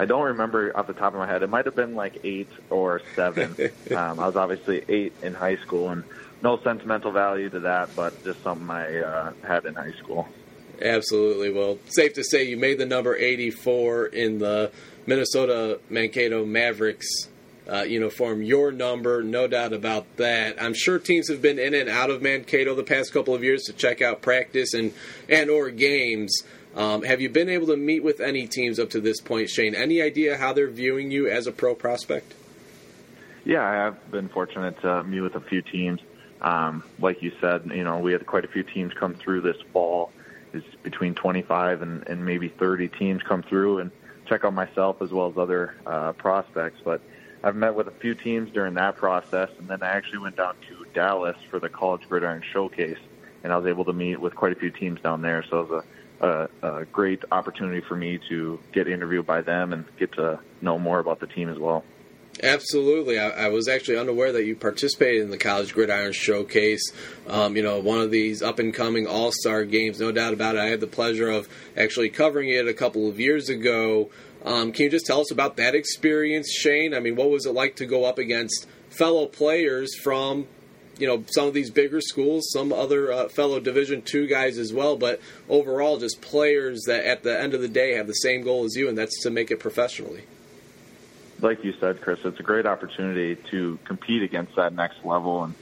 I 0.00 0.04
don't 0.04 0.26
remember 0.26 0.76
off 0.76 0.86
the 0.86 0.92
top 0.92 1.14
of 1.14 1.18
my 1.18 1.26
head. 1.26 1.42
It 1.42 1.50
might 1.50 1.64
have 1.64 1.74
been 1.74 1.96
like 1.96 2.20
eight 2.22 2.50
or 2.70 3.02
seven. 3.16 3.56
um, 3.90 4.20
I 4.20 4.26
was 4.26 4.36
obviously 4.36 4.84
eight 4.88 5.12
in 5.22 5.34
high 5.34 5.56
school, 5.56 5.90
and 5.90 6.04
no 6.42 6.58
sentimental 6.62 7.10
value 7.10 7.50
to 7.50 7.60
that, 7.60 7.96
but 7.96 8.22
just 8.22 8.42
something 8.44 8.70
I 8.70 9.00
uh, 9.00 9.32
had 9.42 9.64
in 9.64 9.74
high 9.74 9.92
school. 9.92 10.28
Absolutely. 10.80 11.50
Well, 11.50 11.78
safe 11.86 12.14
to 12.14 12.22
say 12.22 12.44
you 12.44 12.56
made 12.56 12.78
the 12.78 12.86
number 12.86 13.16
84 13.16 14.06
in 14.06 14.38
the 14.38 14.70
Minnesota 15.08 15.80
Mankato 15.88 16.44
Mavericks 16.44 17.28
uh, 17.66 17.80
uniform. 17.82 18.42
Your 18.42 18.70
number, 18.70 19.22
no 19.22 19.46
doubt 19.46 19.72
about 19.72 20.04
that. 20.18 20.62
I'm 20.62 20.74
sure 20.74 20.98
teams 20.98 21.30
have 21.30 21.40
been 21.40 21.58
in 21.58 21.72
and 21.72 21.88
out 21.88 22.10
of 22.10 22.20
Mankato 22.20 22.74
the 22.74 22.82
past 22.82 23.10
couple 23.14 23.34
of 23.34 23.42
years 23.42 23.62
to 23.64 23.72
check 23.72 24.02
out 24.02 24.20
practice 24.20 24.74
and 24.74 24.92
and 25.26 25.48
or 25.48 25.70
games. 25.70 26.42
Um, 26.76 27.04
have 27.04 27.22
you 27.22 27.30
been 27.30 27.48
able 27.48 27.68
to 27.68 27.76
meet 27.76 28.04
with 28.04 28.20
any 28.20 28.46
teams 28.46 28.78
up 28.78 28.90
to 28.90 29.00
this 29.00 29.18
point, 29.22 29.48
Shane? 29.48 29.74
Any 29.74 30.02
idea 30.02 30.36
how 30.36 30.52
they're 30.52 30.68
viewing 30.68 31.10
you 31.10 31.26
as 31.26 31.46
a 31.46 31.52
pro 31.52 31.74
prospect? 31.74 32.34
Yeah, 33.46 33.66
I 33.66 33.72
have 33.76 34.10
been 34.10 34.28
fortunate 34.28 34.78
to 34.82 35.04
meet 35.04 35.22
with 35.22 35.36
a 35.36 35.40
few 35.40 35.62
teams. 35.62 36.00
Um, 36.42 36.84
like 37.00 37.22
you 37.22 37.32
said, 37.40 37.70
you 37.74 37.82
know, 37.82 37.98
we 37.98 38.12
had 38.12 38.26
quite 38.26 38.44
a 38.44 38.48
few 38.48 38.62
teams 38.62 38.92
come 38.92 39.14
through 39.14 39.40
this 39.40 39.56
fall. 39.72 40.12
It's 40.52 40.66
between 40.82 41.14
25 41.14 41.80
and, 41.80 42.06
and 42.06 42.26
maybe 42.26 42.48
30 42.48 42.88
teams 42.88 43.22
come 43.22 43.42
through, 43.42 43.78
and 43.78 43.90
check 44.28 44.44
on 44.44 44.54
myself 44.54 45.00
as 45.02 45.10
well 45.10 45.30
as 45.30 45.36
other 45.36 45.74
uh, 45.86 46.12
prospects. 46.12 46.80
But 46.84 47.00
I've 47.42 47.56
met 47.56 47.74
with 47.74 47.88
a 47.88 47.92
few 47.92 48.14
teams 48.14 48.50
during 48.52 48.74
that 48.74 48.96
process, 48.96 49.50
and 49.58 49.68
then 49.68 49.82
I 49.82 49.88
actually 49.88 50.18
went 50.18 50.36
down 50.36 50.56
to 50.68 50.86
Dallas 50.92 51.36
for 51.50 51.58
the 51.58 51.68
College 51.68 52.02
Gridiron 52.08 52.42
Showcase, 52.52 52.98
and 53.42 53.52
I 53.52 53.56
was 53.56 53.66
able 53.66 53.84
to 53.84 53.92
meet 53.92 54.20
with 54.20 54.34
quite 54.34 54.52
a 54.52 54.56
few 54.56 54.70
teams 54.70 55.00
down 55.00 55.22
there. 55.22 55.44
So 55.48 55.60
it 55.60 55.68
was 55.68 55.84
a, 56.20 56.26
a, 56.66 56.80
a 56.80 56.84
great 56.86 57.22
opportunity 57.30 57.80
for 57.80 57.96
me 57.96 58.18
to 58.28 58.58
get 58.72 58.88
interviewed 58.88 59.26
by 59.26 59.42
them 59.42 59.72
and 59.72 59.84
get 59.98 60.12
to 60.12 60.40
know 60.60 60.78
more 60.78 60.98
about 60.98 61.20
the 61.20 61.26
team 61.26 61.48
as 61.48 61.58
well. 61.58 61.84
Absolutely. 62.42 63.18
I, 63.18 63.30
I, 63.30 63.48
was 63.48 63.66
actually 63.66 63.98
unaware 63.98 64.32
that 64.32 64.44
you 64.44 64.54
participated 64.54 65.22
in 65.22 65.30
the 65.30 65.38
College 65.38 65.74
Gridiron 65.74 66.12
Showcase. 66.12 66.92
Um, 67.26 67.56
you 67.56 67.62
know, 67.62 67.80
one 67.80 68.00
of 68.00 68.12
these 68.12 68.42
up 68.42 68.60
and 68.60 68.72
coming 68.72 69.06
all 69.06 69.32
star 69.32 69.64
games, 69.64 69.98
no 69.98 70.12
doubt 70.12 70.34
about 70.34 70.54
it. 70.54 70.60
I 70.60 70.66
had 70.66 70.80
the 70.80 70.86
pleasure 70.86 71.28
of 71.28 71.48
actually 71.76 72.10
covering 72.10 72.48
it 72.48 72.68
a 72.68 72.74
couple 72.74 73.08
of 73.08 73.18
years 73.18 73.48
ago. 73.48 74.10
Um, 74.44 74.70
can 74.70 74.84
you 74.84 74.90
just 74.90 75.06
tell 75.06 75.20
us 75.20 75.32
about 75.32 75.56
that 75.56 75.74
experience, 75.74 76.52
Shane? 76.52 76.94
I 76.94 77.00
mean, 77.00 77.16
what 77.16 77.30
was 77.30 77.44
it 77.44 77.54
like 77.54 77.74
to 77.76 77.86
go 77.86 78.04
up 78.04 78.18
against 78.18 78.68
fellow 78.88 79.26
players 79.26 79.96
from, 79.96 80.46
you 80.96 81.08
know, 81.08 81.24
some 81.26 81.48
of 81.48 81.54
these 81.54 81.70
bigger 81.70 82.00
schools, 82.00 82.48
some 82.52 82.72
other 82.72 83.10
uh, 83.10 83.28
fellow 83.28 83.58
Division 83.58 84.00
two 84.02 84.28
guys 84.28 84.58
as 84.58 84.72
well, 84.72 84.96
but 84.96 85.20
overall, 85.48 85.98
just 85.98 86.20
players 86.20 86.84
that 86.86 87.04
at 87.04 87.24
the 87.24 87.40
end 87.40 87.52
of 87.52 87.60
the 87.60 87.68
day 87.68 87.94
have 87.94 88.06
the 88.06 88.12
same 88.12 88.42
goal 88.42 88.64
as 88.64 88.76
you, 88.76 88.88
and 88.88 88.96
that's 88.96 89.20
to 89.24 89.30
make 89.30 89.50
it 89.50 89.58
professionally 89.58 90.22
like 91.40 91.64
you 91.64 91.74
said, 91.78 92.00
Chris, 92.00 92.20
it's 92.24 92.40
a 92.40 92.42
great 92.42 92.66
opportunity 92.66 93.36
to 93.50 93.78
compete 93.84 94.22
against 94.22 94.56
that 94.56 94.72
next 94.72 95.04
level. 95.04 95.44
And 95.44 95.54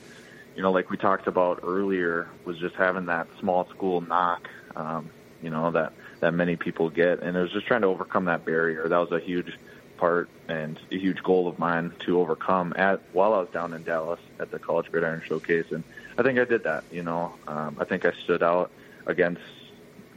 you 0.54 0.62
know, 0.62 0.73
like 0.73 0.90
we 0.90 0.97
talked 0.97 1.26
about 1.26 1.61
earlier, 1.62 2.28
was 2.45 2.59
just 2.59 2.75
having 2.76 3.06
that 3.06 3.28
small 3.38 3.68
school 3.68 4.00
knock, 4.00 4.49
um, 4.75 5.11
you 5.42 5.50
know, 5.50 5.71
that 5.73 5.92
that 6.21 6.33
many 6.33 6.56
people 6.56 6.88
get, 6.88 7.23
and 7.23 7.37
it 7.37 7.40
was 7.40 7.52
just 7.52 7.66
trying 7.66 7.83
to 7.83 7.88
overcome 7.88 8.25
that 8.25 8.45
barrier. 8.45 8.88
That 8.88 8.99
was 8.99 9.12
a 9.12 9.21
huge 9.21 9.59
part 9.99 10.28
and 10.49 10.78
a 10.90 10.99
huge 10.99 11.23
goal 11.23 11.49
of 11.49 11.59
mine 11.59 11.92
to 12.00 12.21
overcome 12.21 12.75
at 12.76 13.00
while 13.12 13.35
I 13.35 13.38
was 13.40 13.49
down 13.50 13.73
in 13.73 13.83
Dallas 13.83 14.21
at 14.38 14.50
the 14.50 14.59
College 14.59 14.90
Gridiron 14.90 15.23
Showcase, 15.26 15.66
and 15.71 15.85
I 16.16 16.23
think 16.23 16.38
I 16.38 16.45
did 16.45 16.64
that. 16.64 16.85
You 16.90 17.02
know, 17.02 17.35
um, 17.47 17.76
I 17.78 17.85
think 17.85 18.06
I 18.06 18.12
stood 18.25 18.42
out 18.42 18.71
against 19.04 19.42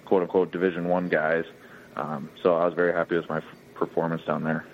quote 0.05 0.21
unquote 0.21 0.51
Division 0.51 0.87
One 0.87 1.09
guys, 1.09 1.43
um, 1.97 2.29
so 2.41 2.55
I 2.55 2.65
was 2.65 2.75
very 2.75 2.93
happy 2.93 3.17
with 3.17 3.27
my 3.27 3.41
performance 3.73 4.23
down 4.23 4.45
there. 4.45 4.65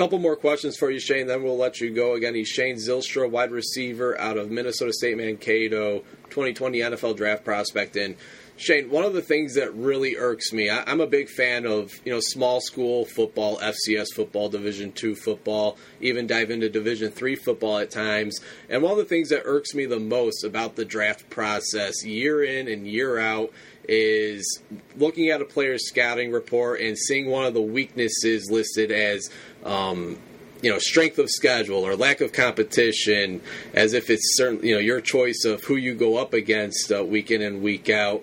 Couple 0.00 0.18
more 0.18 0.34
questions 0.34 0.78
for 0.78 0.90
you, 0.90 0.98
Shane. 0.98 1.26
Then 1.26 1.42
we'll 1.42 1.58
let 1.58 1.78
you 1.78 1.90
go. 1.90 2.14
Again, 2.14 2.34
he's 2.34 2.48
Shane 2.48 2.76
Zylstra, 2.76 3.28
wide 3.28 3.50
receiver 3.50 4.18
out 4.18 4.38
of 4.38 4.50
Minnesota 4.50 4.94
State 4.94 5.18
Mankato, 5.18 5.98
2020 6.30 6.78
NFL 6.78 7.18
Draft 7.18 7.44
prospect. 7.44 7.96
And 7.96 8.16
Shane, 8.56 8.88
one 8.88 9.04
of 9.04 9.12
the 9.12 9.20
things 9.20 9.56
that 9.56 9.74
really 9.74 10.16
irks 10.16 10.54
me, 10.54 10.70
I, 10.70 10.90
am 10.90 11.02
a 11.02 11.06
big 11.06 11.28
fan 11.28 11.66
of 11.66 11.92
you 12.06 12.14
know 12.14 12.20
small 12.22 12.62
school 12.62 13.04
football, 13.04 13.58
FCS 13.58 14.14
football, 14.14 14.48
Division 14.48 14.92
two 14.92 15.14
football, 15.14 15.76
even 16.00 16.26
dive 16.26 16.50
into 16.50 16.70
Division 16.70 17.10
three 17.10 17.36
football 17.36 17.76
at 17.76 17.90
times. 17.90 18.40
And 18.70 18.82
one 18.82 18.92
of 18.92 18.98
the 18.98 19.04
things 19.04 19.28
that 19.28 19.42
irks 19.44 19.74
me 19.74 19.84
the 19.84 20.00
most 20.00 20.44
about 20.44 20.76
the 20.76 20.86
draft 20.86 21.28
process, 21.28 22.06
year 22.06 22.42
in 22.42 22.68
and 22.68 22.86
year 22.86 23.18
out, 23.18 23.52
is 23.86 24.62
looking 24.96 25.30
at 25.30 25.42
a 25.42 25.44
player's 25.44 25.88
scouting 25.88 26.30
report 26.30 26.80
and 26.80 26.96
seeing 26.96 27.28
one 27.28 27.44
of 27.44 27.54
the 27.54 27.60
weaknesses 27.60 28.50
listed 28.50 28.92
as 28.92 29.28
um, 29.64 30.18
you 30.62 30.70
know 30.70 30.78
strength 30.78 31.18
of 31.18 31.30
schedule 31.30 31.86
or 31.86 31.96
lack 31.96 32.20
of 32.20 32.32
competition 32.32 33.40
as 33.74 33.92
if 33.92 34.10
it's 34.10 34.36
certain 34.36 34.64
you 34.64 34.74
know 34.74 34.80
your 34.80 35.00
choice 35.00 35.44
of 35.44 35.62
who 35.64 35.76
you 35.76 35.94
go 35.94 36.16
up 36.16 36.32
against 36.32 36.92
uh, 36.92 37.04
week 37.04 37.30
in 37.30 37.42
and 37.42 37.62
week 37.62 37.88
out. 37.88 38.22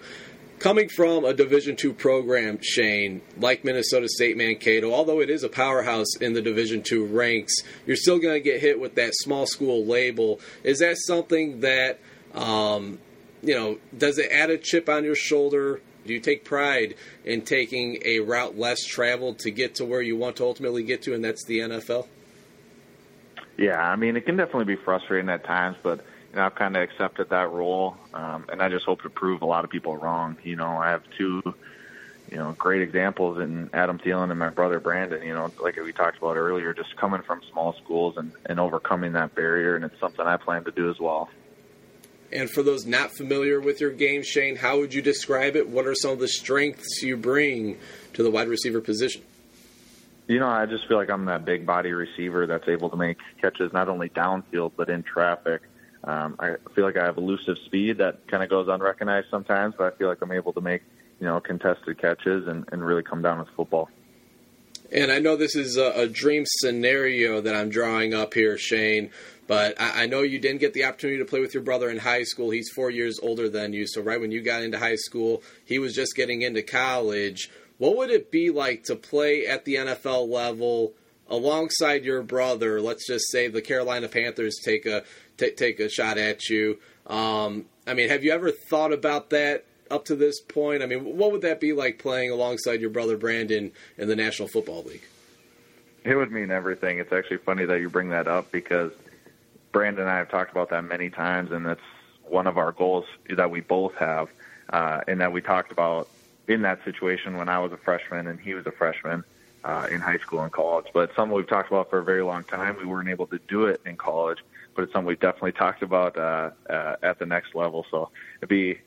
Coming 0.59 0.89
from 0.89 1.23
a 1.23 1.33
division 1.33 1.75
two 1.75 1.93
program 1.93 2.57
shane 2.61 3.21
like 3.37 3.63
minnesota 3.63 4.07
state 4.09 4.37
mankato 4.37 4.91
although 4.91 5.19
it 5.19 5.29
is 5.29 5.43
a 5.43 5.49
powerhouse 5.49 6.15
in 6.19 6.33
the 6.33 6.41
division 6.41 6.81
two 6.81 7.05
ranks 7.05 7.53
you're 7.85 7.95
still 7.95 8.17
going 8.17 8.33
to 8.33 8.39
get 8.39 8.59
hit 8.59 8.79
with 8.79 8.95
that 8.95 9.13
small 9.13 9.45
school 9.45 9.85
label. 9.85 10.39
Is 10.63 10.79
that 10.79 10.97
something 10.97 11.59
that 11.61 11.99
um, 12.33 12.99
you 13.43 13.53
know 13.53 13.77
does 13.95 14.17
it 14.17 14.31
add 14.31 14.49
a 14.49 14.57
chip 14.57 14.89
on 14.89 15.03
your 15.03 15.15
shoulder 15.15 15.79
do 16.07 16.13
you 16.13 16.19
take 16.19 16.43
pride 16.43 16.95
in 17.25 17.41
taking 17.41 17.99
a 18.03 18.19
route 18.19 18.57
less 18.57 18.83
traveled 18.83 19.39
to 19.39 19.51
get 19.51 19.75
to 19.75 19.85
where 19.85 20.01
you 20.01 20.17
want 20.17 20.35
to 20.37 20.43
ultimately 20.43 20.83
get 20.83 21.01
to 21.01 21.13
and 21.13 21.23
that's 21.23 21.43
the 21.45 21.59
nfl 21.59 22.07
yeah 23.57 23.79
i 23.79 23.95
mean 23.95 24.15
it 24.15 24.25
can 24.25 24.35
definitely 24.37 24.75
be 24.75 24.81
frustrating 24.83 25.29
at 25.29 25.43
times 25.43 25.77
but 25.83 26.03
you 26.31 26.37
know, 26.37 26.45
I've 26.45 26.55
kind 26.55 26.75
of 26.75 26.83
accepted 26.83 27.29
that 27.29 27.49
role, 27.51 27.97
um, 28.13 28.45
and 28.51 28.61
I 28.61 28.69
just 28.69 28.85
hope 28.85 29.01
to 29.03 29.09
prove 29.09 29.41
a 29.41 29.45
lot 29.45 29.63
of 29.63 29.69
people 29.69 29.97
wrong. 29.97 30.37
You 30.43 30.55
know, 30.55 30.77
I 30.77 30.89
have 30.89 31.03
two, 31.17 31.41
you 32.31 32.37
know, 32.37 32.53
great 32.57 32.81
examples 32.81 33.39
in 33.39 33.69
Adam 33.73 33.97
Thielen 33.97 34.29
and 34.29 34.39
my 34.39 34.49
brother 34.49 34.79
Brandon. 34.79 35.23
You 35.23 35.33
know, 35.33 35.51
like 35.61 35.77
we 35.77 35.93
talked 35.93 36.17
about 36.17 36.35
earlier, 36.35 36.73
just 36.73 36.95
coming 36.97 37.21
from 37.21 37.41
small 37.51 37.73
schools 37.83 38.17
and, 38.17 38.31
and 38.45 38.59
overcoming 38.59 39.13
that 39.13 39.35
barrier, 39.35 39.75
and 39.75 39.85
it's 39.85 39.99
something 39.99 40.25
I 40.25 40.37
plan 40.37 40.63
to 40.65 40.71
do 40.71 40.89
as 40.89 40.99
well. 40.99 41.29
And 42.31 42.49
for 42.49 42.61
those 42.61 42.85
not 42.85 43.11
familiar 43.11 43.59
with 43.59 43.79
your 43.79 43.91
game, 43.91 44.21
Shane, 44.23 44.57
how 44.57 44.79
would 44.79 44.93
you 44.93 45.01
describe 45.01 45.55
it? 45.55 45.69
What 45.69 45.87
are 45.87 45.95
some 45.95 46.11
of 46.11 46.19
the 46.19 46.27
strengths 46.27 47.01
you 47.01 47.15
bring 47.15 47.77
to 48.13 48.23
the 48.23 48.29
wide 48.29 48.47
receiver 48.47 48.81
position? 48.81 49.21
You 50.27 50.39
know, 50.39 50.47
I 50.47 50.65
just 50.65 50.87
feel 50.87 50.97
like 50.97 51.09
I'm 51.09 51.23
that 51.25 51.45
big 51.45 51.65
body 51.65 51.93
receiver 51.93 52.45
that's 52.45 52.67
able 52.67 52.89
to 52.89 52.97
make 52.97 53.17
catches 53.41 53.71
not 53.71 53.87
only 53.87 54.09
downfield 54.09 54.73
but 54.75 54.89
in 54.89 55.03
traffic. 55.03 55.61
Um, 56.03 56.35
I 56.39 56.55
feel 56.75 56.83
like 56.83 56.97
I 56.97 57.05
have 57.05 57.17
elusive 57.17 57.57
speed 57.65 57.97
that 57.99 58.27
kind 58.27 58.43
of 58.43 58.49
goes 58.49 58.67
unrecognized 58.67 59.27
sometimes, 59.31 59.75
but 59.77 59.93
I 59.93 59.97
feel 59.97 60.09
like 60.09 60.21
I'm 60.21 60.33
able 60.33 60.51
to 60.53 60.61
make 60.61 60.83
you 61.19 61.27
know 61.27 61.39
contested 61.39 61.97
catches 61.97 62.47
and, 62.47 62.65
and 62.71 62.85
really 62.85 63.03
come 63.03 63.21
down 63.21 63.39
with 63.39 63.47
football. 63.55 63.89
And 64.91 65.11
I 65.11 65.19
know 65.19 65.35
this 65.35 65.55
is 65.55 65.77
a, 65.77 65.91
a 65.91 66.07
dream 66.07 66.43
scenario 66.45 67.41
that 67.41 67.55
I'm 67.55 67.69
drawing 67.69 68.13
up 68.13 68.33
here, 68.33 68.57
Shane. 68.57 69.11
But 69.47 69.79
I, 69.79 70.03
I 70.03 70.05
know 70.07 70.21
you 70.21 70.39
didn't 70.39 70.59
get 70.59 70.73
the 70.73 70.85
opportunity 70.85 71.19
to 71.19 71.25
play 71.25 71.39
with 71.39 71.53
your 71.53 71.63
brother 71.63 71.89
in 71.89 71.97
high 71.97 72.23
school. 72.23 72.49
He's 72.51 72.69
four 72.69 72.89
years 72.89 73.19
older 73.21 73.49
than 73.49 73.73
you. 73.73 73.87
So 73.87 74.01
right 74.01 74.19
when 74.19 74.31
you 74.31 74.41
got 74.41 74.63
into 74.63 74.79
high 74.79 74.95
school, 74.95 75.41
he 75.65 75.79
was 75.79 75.93
just 75.93 76.15
getting 76.15 76.41
into 76.41 76.61
college. 76.61 77.49
What 77.77 77.97
would 77.97 78.09
it 78.09 78.31
be 78.31 78.49
like 78.49 78.83
to 78.85 78.95
play 78.95 79.45
at 79.45 79.65
the 79.65 79.75
NFL 79.75 80.29
level? 80.29 80.93
alongside 81.29 82.05
your 82.05 82.21
brother, 82.21 82.81
let's 82.81 83.05
just 83.07 83.29
say 83.31 83.47
the 83.47 83.61
Carolina 83.61 84.07
Panthers 84.07 84.57
take 84.63 84.85
a 84.85 85.03
t- 85.37 85.51
take 85.51 85.79
a 85.79 85.89
shot 85.89 86.17
at 86.17 86.49
you. 86.49 86.79
Um, 87.05 87.65
I 87.85 87.93
mean, 87.93 88.09
have 88.09 88.23
you 88.23 88.31
ever 88.31 88.51
thought 88.51 88.93
about 88.93 89.29
that 89.31 89.65
up 89.91 90.05
to 90.05 90.15
this 90.15 90.39
point? 90.39 90.83
I 90.83 90.85
mean, 90.85 91.17
what 91.17 91.31
would 91.31 91.41
that 91.41 91.59
be 91.59 91.73
like 91.73 91.99
playing 91.99 92.31
alongside 92.31 92.81
your 92.81 92.89
brother 92.89 93.17
Brandon 93.17 93.71
in 93.97 94.07
the 94.07 94.15
National 94.15 94.47
Football 94.47 94.83
League? 94.83 95.03
It 96.03 96.15
would 96.15 96.31
mean 96.31 96.51
everything. 96.51 96.99
It's 96.99 97.11
actually 97.11 97.37
funny 97.37 97.65
that 97.65 97.81
you 97.81 97.89
bring 97.89 98.09
that 98.09 98.27
up 98.27 98.51
because 98.51 98.91
Brandon 99.71 100.03
and 100.03 100.09
I 100.09 100.17
have 100.17 100.29
talked 100.29 100.51
about 100.51 100.69
that 100.69 100.83
many 100.83 101.09
times, 101.09 101.51
and 101.51 101.65
that's 101.65 101.81
one 102.23 102.47
of 102.47 102.57
our 102.57 102.71
goals 102.71 103.05
that 103.29 103.51
we 103.51 103.61
both 103.61 103.93
have, 103.95 104.29
uh, 104.69 105.01
and 105.07 105.19
that 105.21 105.31
we 105.31 105.41
talked 105.41 105.71
about 105.71 106.07
in 106.47 106.61
that 106.61 106.83
situation 106.85 107.37
when 107.37 107.49
I 107.49 107.59
was 107.59 107.71
a 107.71 107.77
freshman 107.77 108.27
and 108.27 108.39
he 108.39 108.53
was 108.53 108.65
a 108.65 108.71
freshman 108.71 109.23
uh, 109.63 109.87
in 109.91 109.99
high 109.99 110.17
school 110.17 110.41
and 110.41 110.51
college. 110.51 110.85
But 110.93 111.13
something 111.15 111.35
we've 111.35 111.47
talked 111.47 111.69
about 111.69 111.89
for 111.89 111.99
a 111.99 112.03
very 112.03 112.23
long 112.23 112.43
time. 112.43 112.77
We 112.79 112.85
weren't 112.85 113.09
able 113.09 113.27
to 113.27 113.39
do 113.47 113.65
it 113.65 113.81
in 113.85 113.97
college, 113.97 114.39
but 114.75 114.83
it's 114.83 114.93
something 114.93 115.07
we've 115.07 115.19
definitely 115.19 115.51
talked 115.53 115.83
about 115.83 116.17
uh, 116.17 116.51
uh, 116.69 116.95
at 117.03 117.19
the 117.19 117.25
next 117.25 117.53
level. 117.53 117.85
So 117.91 118.09
it'd 118.37 118.49
be 118.49 118.79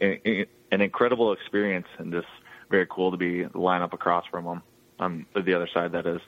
an 0.70 0.80
incredible 0.80 1.33
experience 1.33 1.87
and 1.98 2.12
just 2.12 2.28
very 2.70 2.87
cool 2.88 3.11
to 3.11 3.16
be 3.16 3.46
line 3.54 3.83
up 3.83 3.92
across 3.92 4.24
from 4.30 4.44
them 4.44 4.62
on 4.98 5.26
the 5.35 5.54
other 5.54 5.68
side. 5.72 5.92
That 5.92 6.06
is. 6.06 6.20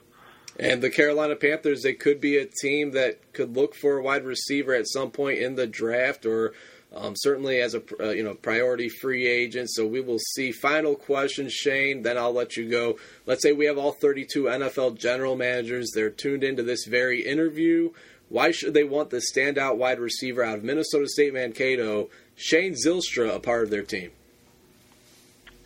And 0.59 0.83
the 0.83 0.91
Carolina 0.91 1.35
Panthers, 1.35 1.81
they 1.81 1.93
could 1.93 2.21
be 2.21 2.37
a 2.37 2.45
team 2.45 2.91
that 2.91 3.33
could 3.33 3.55
look 3.55 3.73
for 3.73 3.97
a 3.97 4.03
wide 4.03 4.23
receiver 4.23 4.73
at 4.73 4.87
some 4.87 5.09
point 5.09 5.39
in 5.39 5.55
the 5.55 5.65
draft 5.65 6.25
or 6.25 6.53
um, 6.95 7.15
certainly 7.15 7.59
as 7.59 7.73
a 7.73 7.81
uh, 7.99 8.09
you 8.09 8.23
know 8.23 8.35
priority 8.35 8.87
free 8.87 9.25
agent. 9.27 9.71
So 9.71 9.87
we 9.87 10.01
will 10.01 10.19
see. 10.19 10.51
Final 10.51 10.95
question, 10.95 11.49
Shane. 11.49 12.03
Then 12.03 12.17
I'll 12.17 12.33
let 12.33 12.55
you 12.55 12.69
go. 12.69 12.99
Let's 13.25 13.41
say 13.41 13.51
we 13.51 13.65
have 13.65 13.77
all 13.77 13.93
32 13.93 14.43
NFL 14.43 14.97
general 14.99 15.35
managers. 15.35 15.91
They're 15.93 16.11
tuned 16.11 16.43
into 16.43 16.61
this 16.61 16.85
very 16.85 17.25
interview. 17.25 17.91
Why 18.29 18.51
should 18.51 18.73
they 18.73 18.83
want 18.83 19.09
the 19.09 19.21
standout 19.33 19.77
wide 19.77 19.99
receiver 19.99 20.43
out 20.43 20.57
of 20.57 20.63
Minnesota 20.63 21.07
State 21.07 21.33
Mankato, 21.33 22.09
Shane 22.35 22.73
Zylstra, 22.73 23.35
a 23.35 23.39
part 23.39 23.63
of 23.63 23.69
their 23.69 23.83
team? 23.83 24.11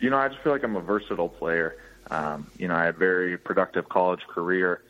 You 0.00 0.10
know, 0.10 0.18
I 0.18 0.28
just 0.28 0.40
feel 0.42 0.52
like 0.52 0.62
I'm 0.62 0.76
a 0.76 0.80
versatile 0.80 1.28
player. 1.28 1.76
Um, 2.10 2.46
you 2.56 2.68
know, 2.68 2.74
I 2.74 2.84
had 2.84 2.94
a 2.94 2.98
very 2.98 3.36
productive 3.36 3.88
college 3.88 4.20
career 4.28 4.82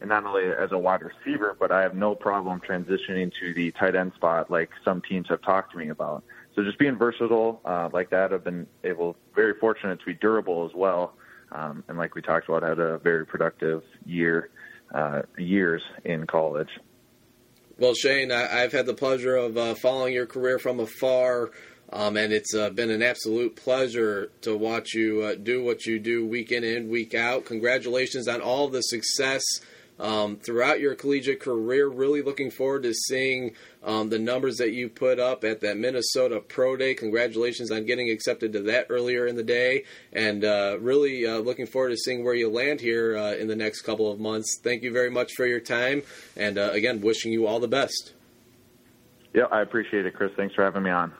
and 0.00 0.10
not 0.10 0.24
only 0.26 0.44
as 0.44 0.70
a 0.72 0.78
wide 0.78 1.00
receiver, 1.02 1.56
but 1.58 1.72
I 1.72 1.80
have 1.80 1.94
no 1.94 2.14
problem 2.14 2.60
transitioning 2.60 3.32
to 3.40 3.54
the 3.54 3.70
tight 3.72 3.94
end 3.94 4.12
spot 4.14 4.50
like 4.50 4.70
some 4.84 5.00
teams 5.00 5.28
have 5.28 5.40
talked 5.40 5.72
to 5.72 5.78
me 5.78 5.88
about. 5.88 6.24
So 6.54 6.62
just 6.62 6.78
being 6.78 6.96
versatile 6.96 7.60
uh, 7.64 7.88
like 7.92 8.10
that, 8.10 8.32
I've 8.32 8.44
been 8.44 8.66
able, 8.84 9.16
very 9.34 9.54
fortunate 9.54 10.00
to 10.00 10.04
be 10.04 10.14
durable 10.14 10.66
as 10.68 10.74
well. 10.74 11.14
Um, 11.52 11.84
and 11.88 11.96
like 11.96 12.14
we 12.14 12.22
talked 12.22 12.48
about, 12.48 12.64
I 12.64 12.68
had 12.68 12.78
a 12.78 12.98
very 12.98 13.24
productive 13.24 13.82
year, 14.04 14.50
uh, 14.94 15.22
years 15.38 15.82
in 16.04 16.26
college. 16.26 16.70
Well, 17.78 17.94
Shane, 17.94 18.30
I, 18.30 18.60
have 18.60 18.72
had 18.72 18.86
the 18.86 18.94
pleasure 18.94 19.36
of 19.36 19.56
uh, 19.56 19.74
following 19.74 20.12
your 20.12 20.26
career 20.26 20.58
from 20.58 20.80
afar. 20.80 21.50
Um, 21.94 22.16
and 22.16 22.32
it's 22.32 22.52
uh, 22.52 22.70
been 22.70 22.90
an 22.90 23.04
absolute 23.04 23.54
pleasure 23.54 24.32
to 24.40 24.56
watch 24.56 24.94
you 24.94 25.22
uh, 25.22 25.36
do 25.36 25.62
what 25.62 25.86
you 25.86 26.00
do 26.00 26.26
week 26.26 26.50
in 26.50 26.64
and 26.64 26.90
week 26.90 27.14
out. 27.14 27.44
Congratulations 27.44 28.26
on 28.26 28.40
all 28.40 28.68
the 28.68 28.80
success 28.80 29.44
um, 30.00 30.34
throughout 30.36 30.80
your 30.80 30.96
collegiate 30.96 31.38
career. 31.38 31.86
Really 31.86 32.20
looking 32.20 32.50
forward 32.50 32.82
to 32.82 32.92
seeing 32.92 33.52
um, 33.84 34.08
the 34.08 34.18
numbers 34.18 34.56
that 34.56 34.72
you 34.72 34.88
put 34.88 35.20
up 35.20 35.44
at 35.44 35.60
that 35.60 35.76
Minnesota 35.76 36.40
Pro 36.40 36.76
Day. 36.76 36.94
Congratulations 36.94 37.70
on 37.70 37.86
getting 37.86 38.10
accepted 38.10 38.52
to 38.54 38.62
that 38.62 38.88
earlier 38.90 39.28
in 39.28 39.36
the 39.36 39.44
day, 39.44 39.84
and 40.12 40.44
uh, 40.44 40.78
really 40.80 41.24
uh, 41.24 41.38
looking 41.38 41.66
forward 41.66 41.90
to 41.90 41.96
seeing 41.96 42.24
where 42.24 42.34
you 42.34 42.50
land 42.50 42.80
here 42.80 43.16
uh, 43.16 43.34
in 43.34 43.46
the 43.46 43.54
next 43.54 43.82
couple 43.82 44.10
of 44.10 44.18
months. 44.18 44.58
Thank 44.64 44.82
you 44.82 44.92
very 44.92 45.10
much 45.10 45.30
for 45.36 45.46
your 45.46 45.60
time, 45.60 46.02
and 46.36 46.58
uh, 46.58 46.70
again, 46.72 47.00
wishing 47.02 47.30
you 47.30 47.46
all 47.46 47.60
the 47.60 47.68
best. 47.68 48.14
Yeah, 49.32 49.44
I 49.52 49.60
appreciate 49.62 50.06
it, 50.06 50.14
Chris. 50.14 50.32
Thanks 50.36 50.56
for 50.56 50.64
having 50.64 50.82
me 50.82 50.90
on. 50.90 51.12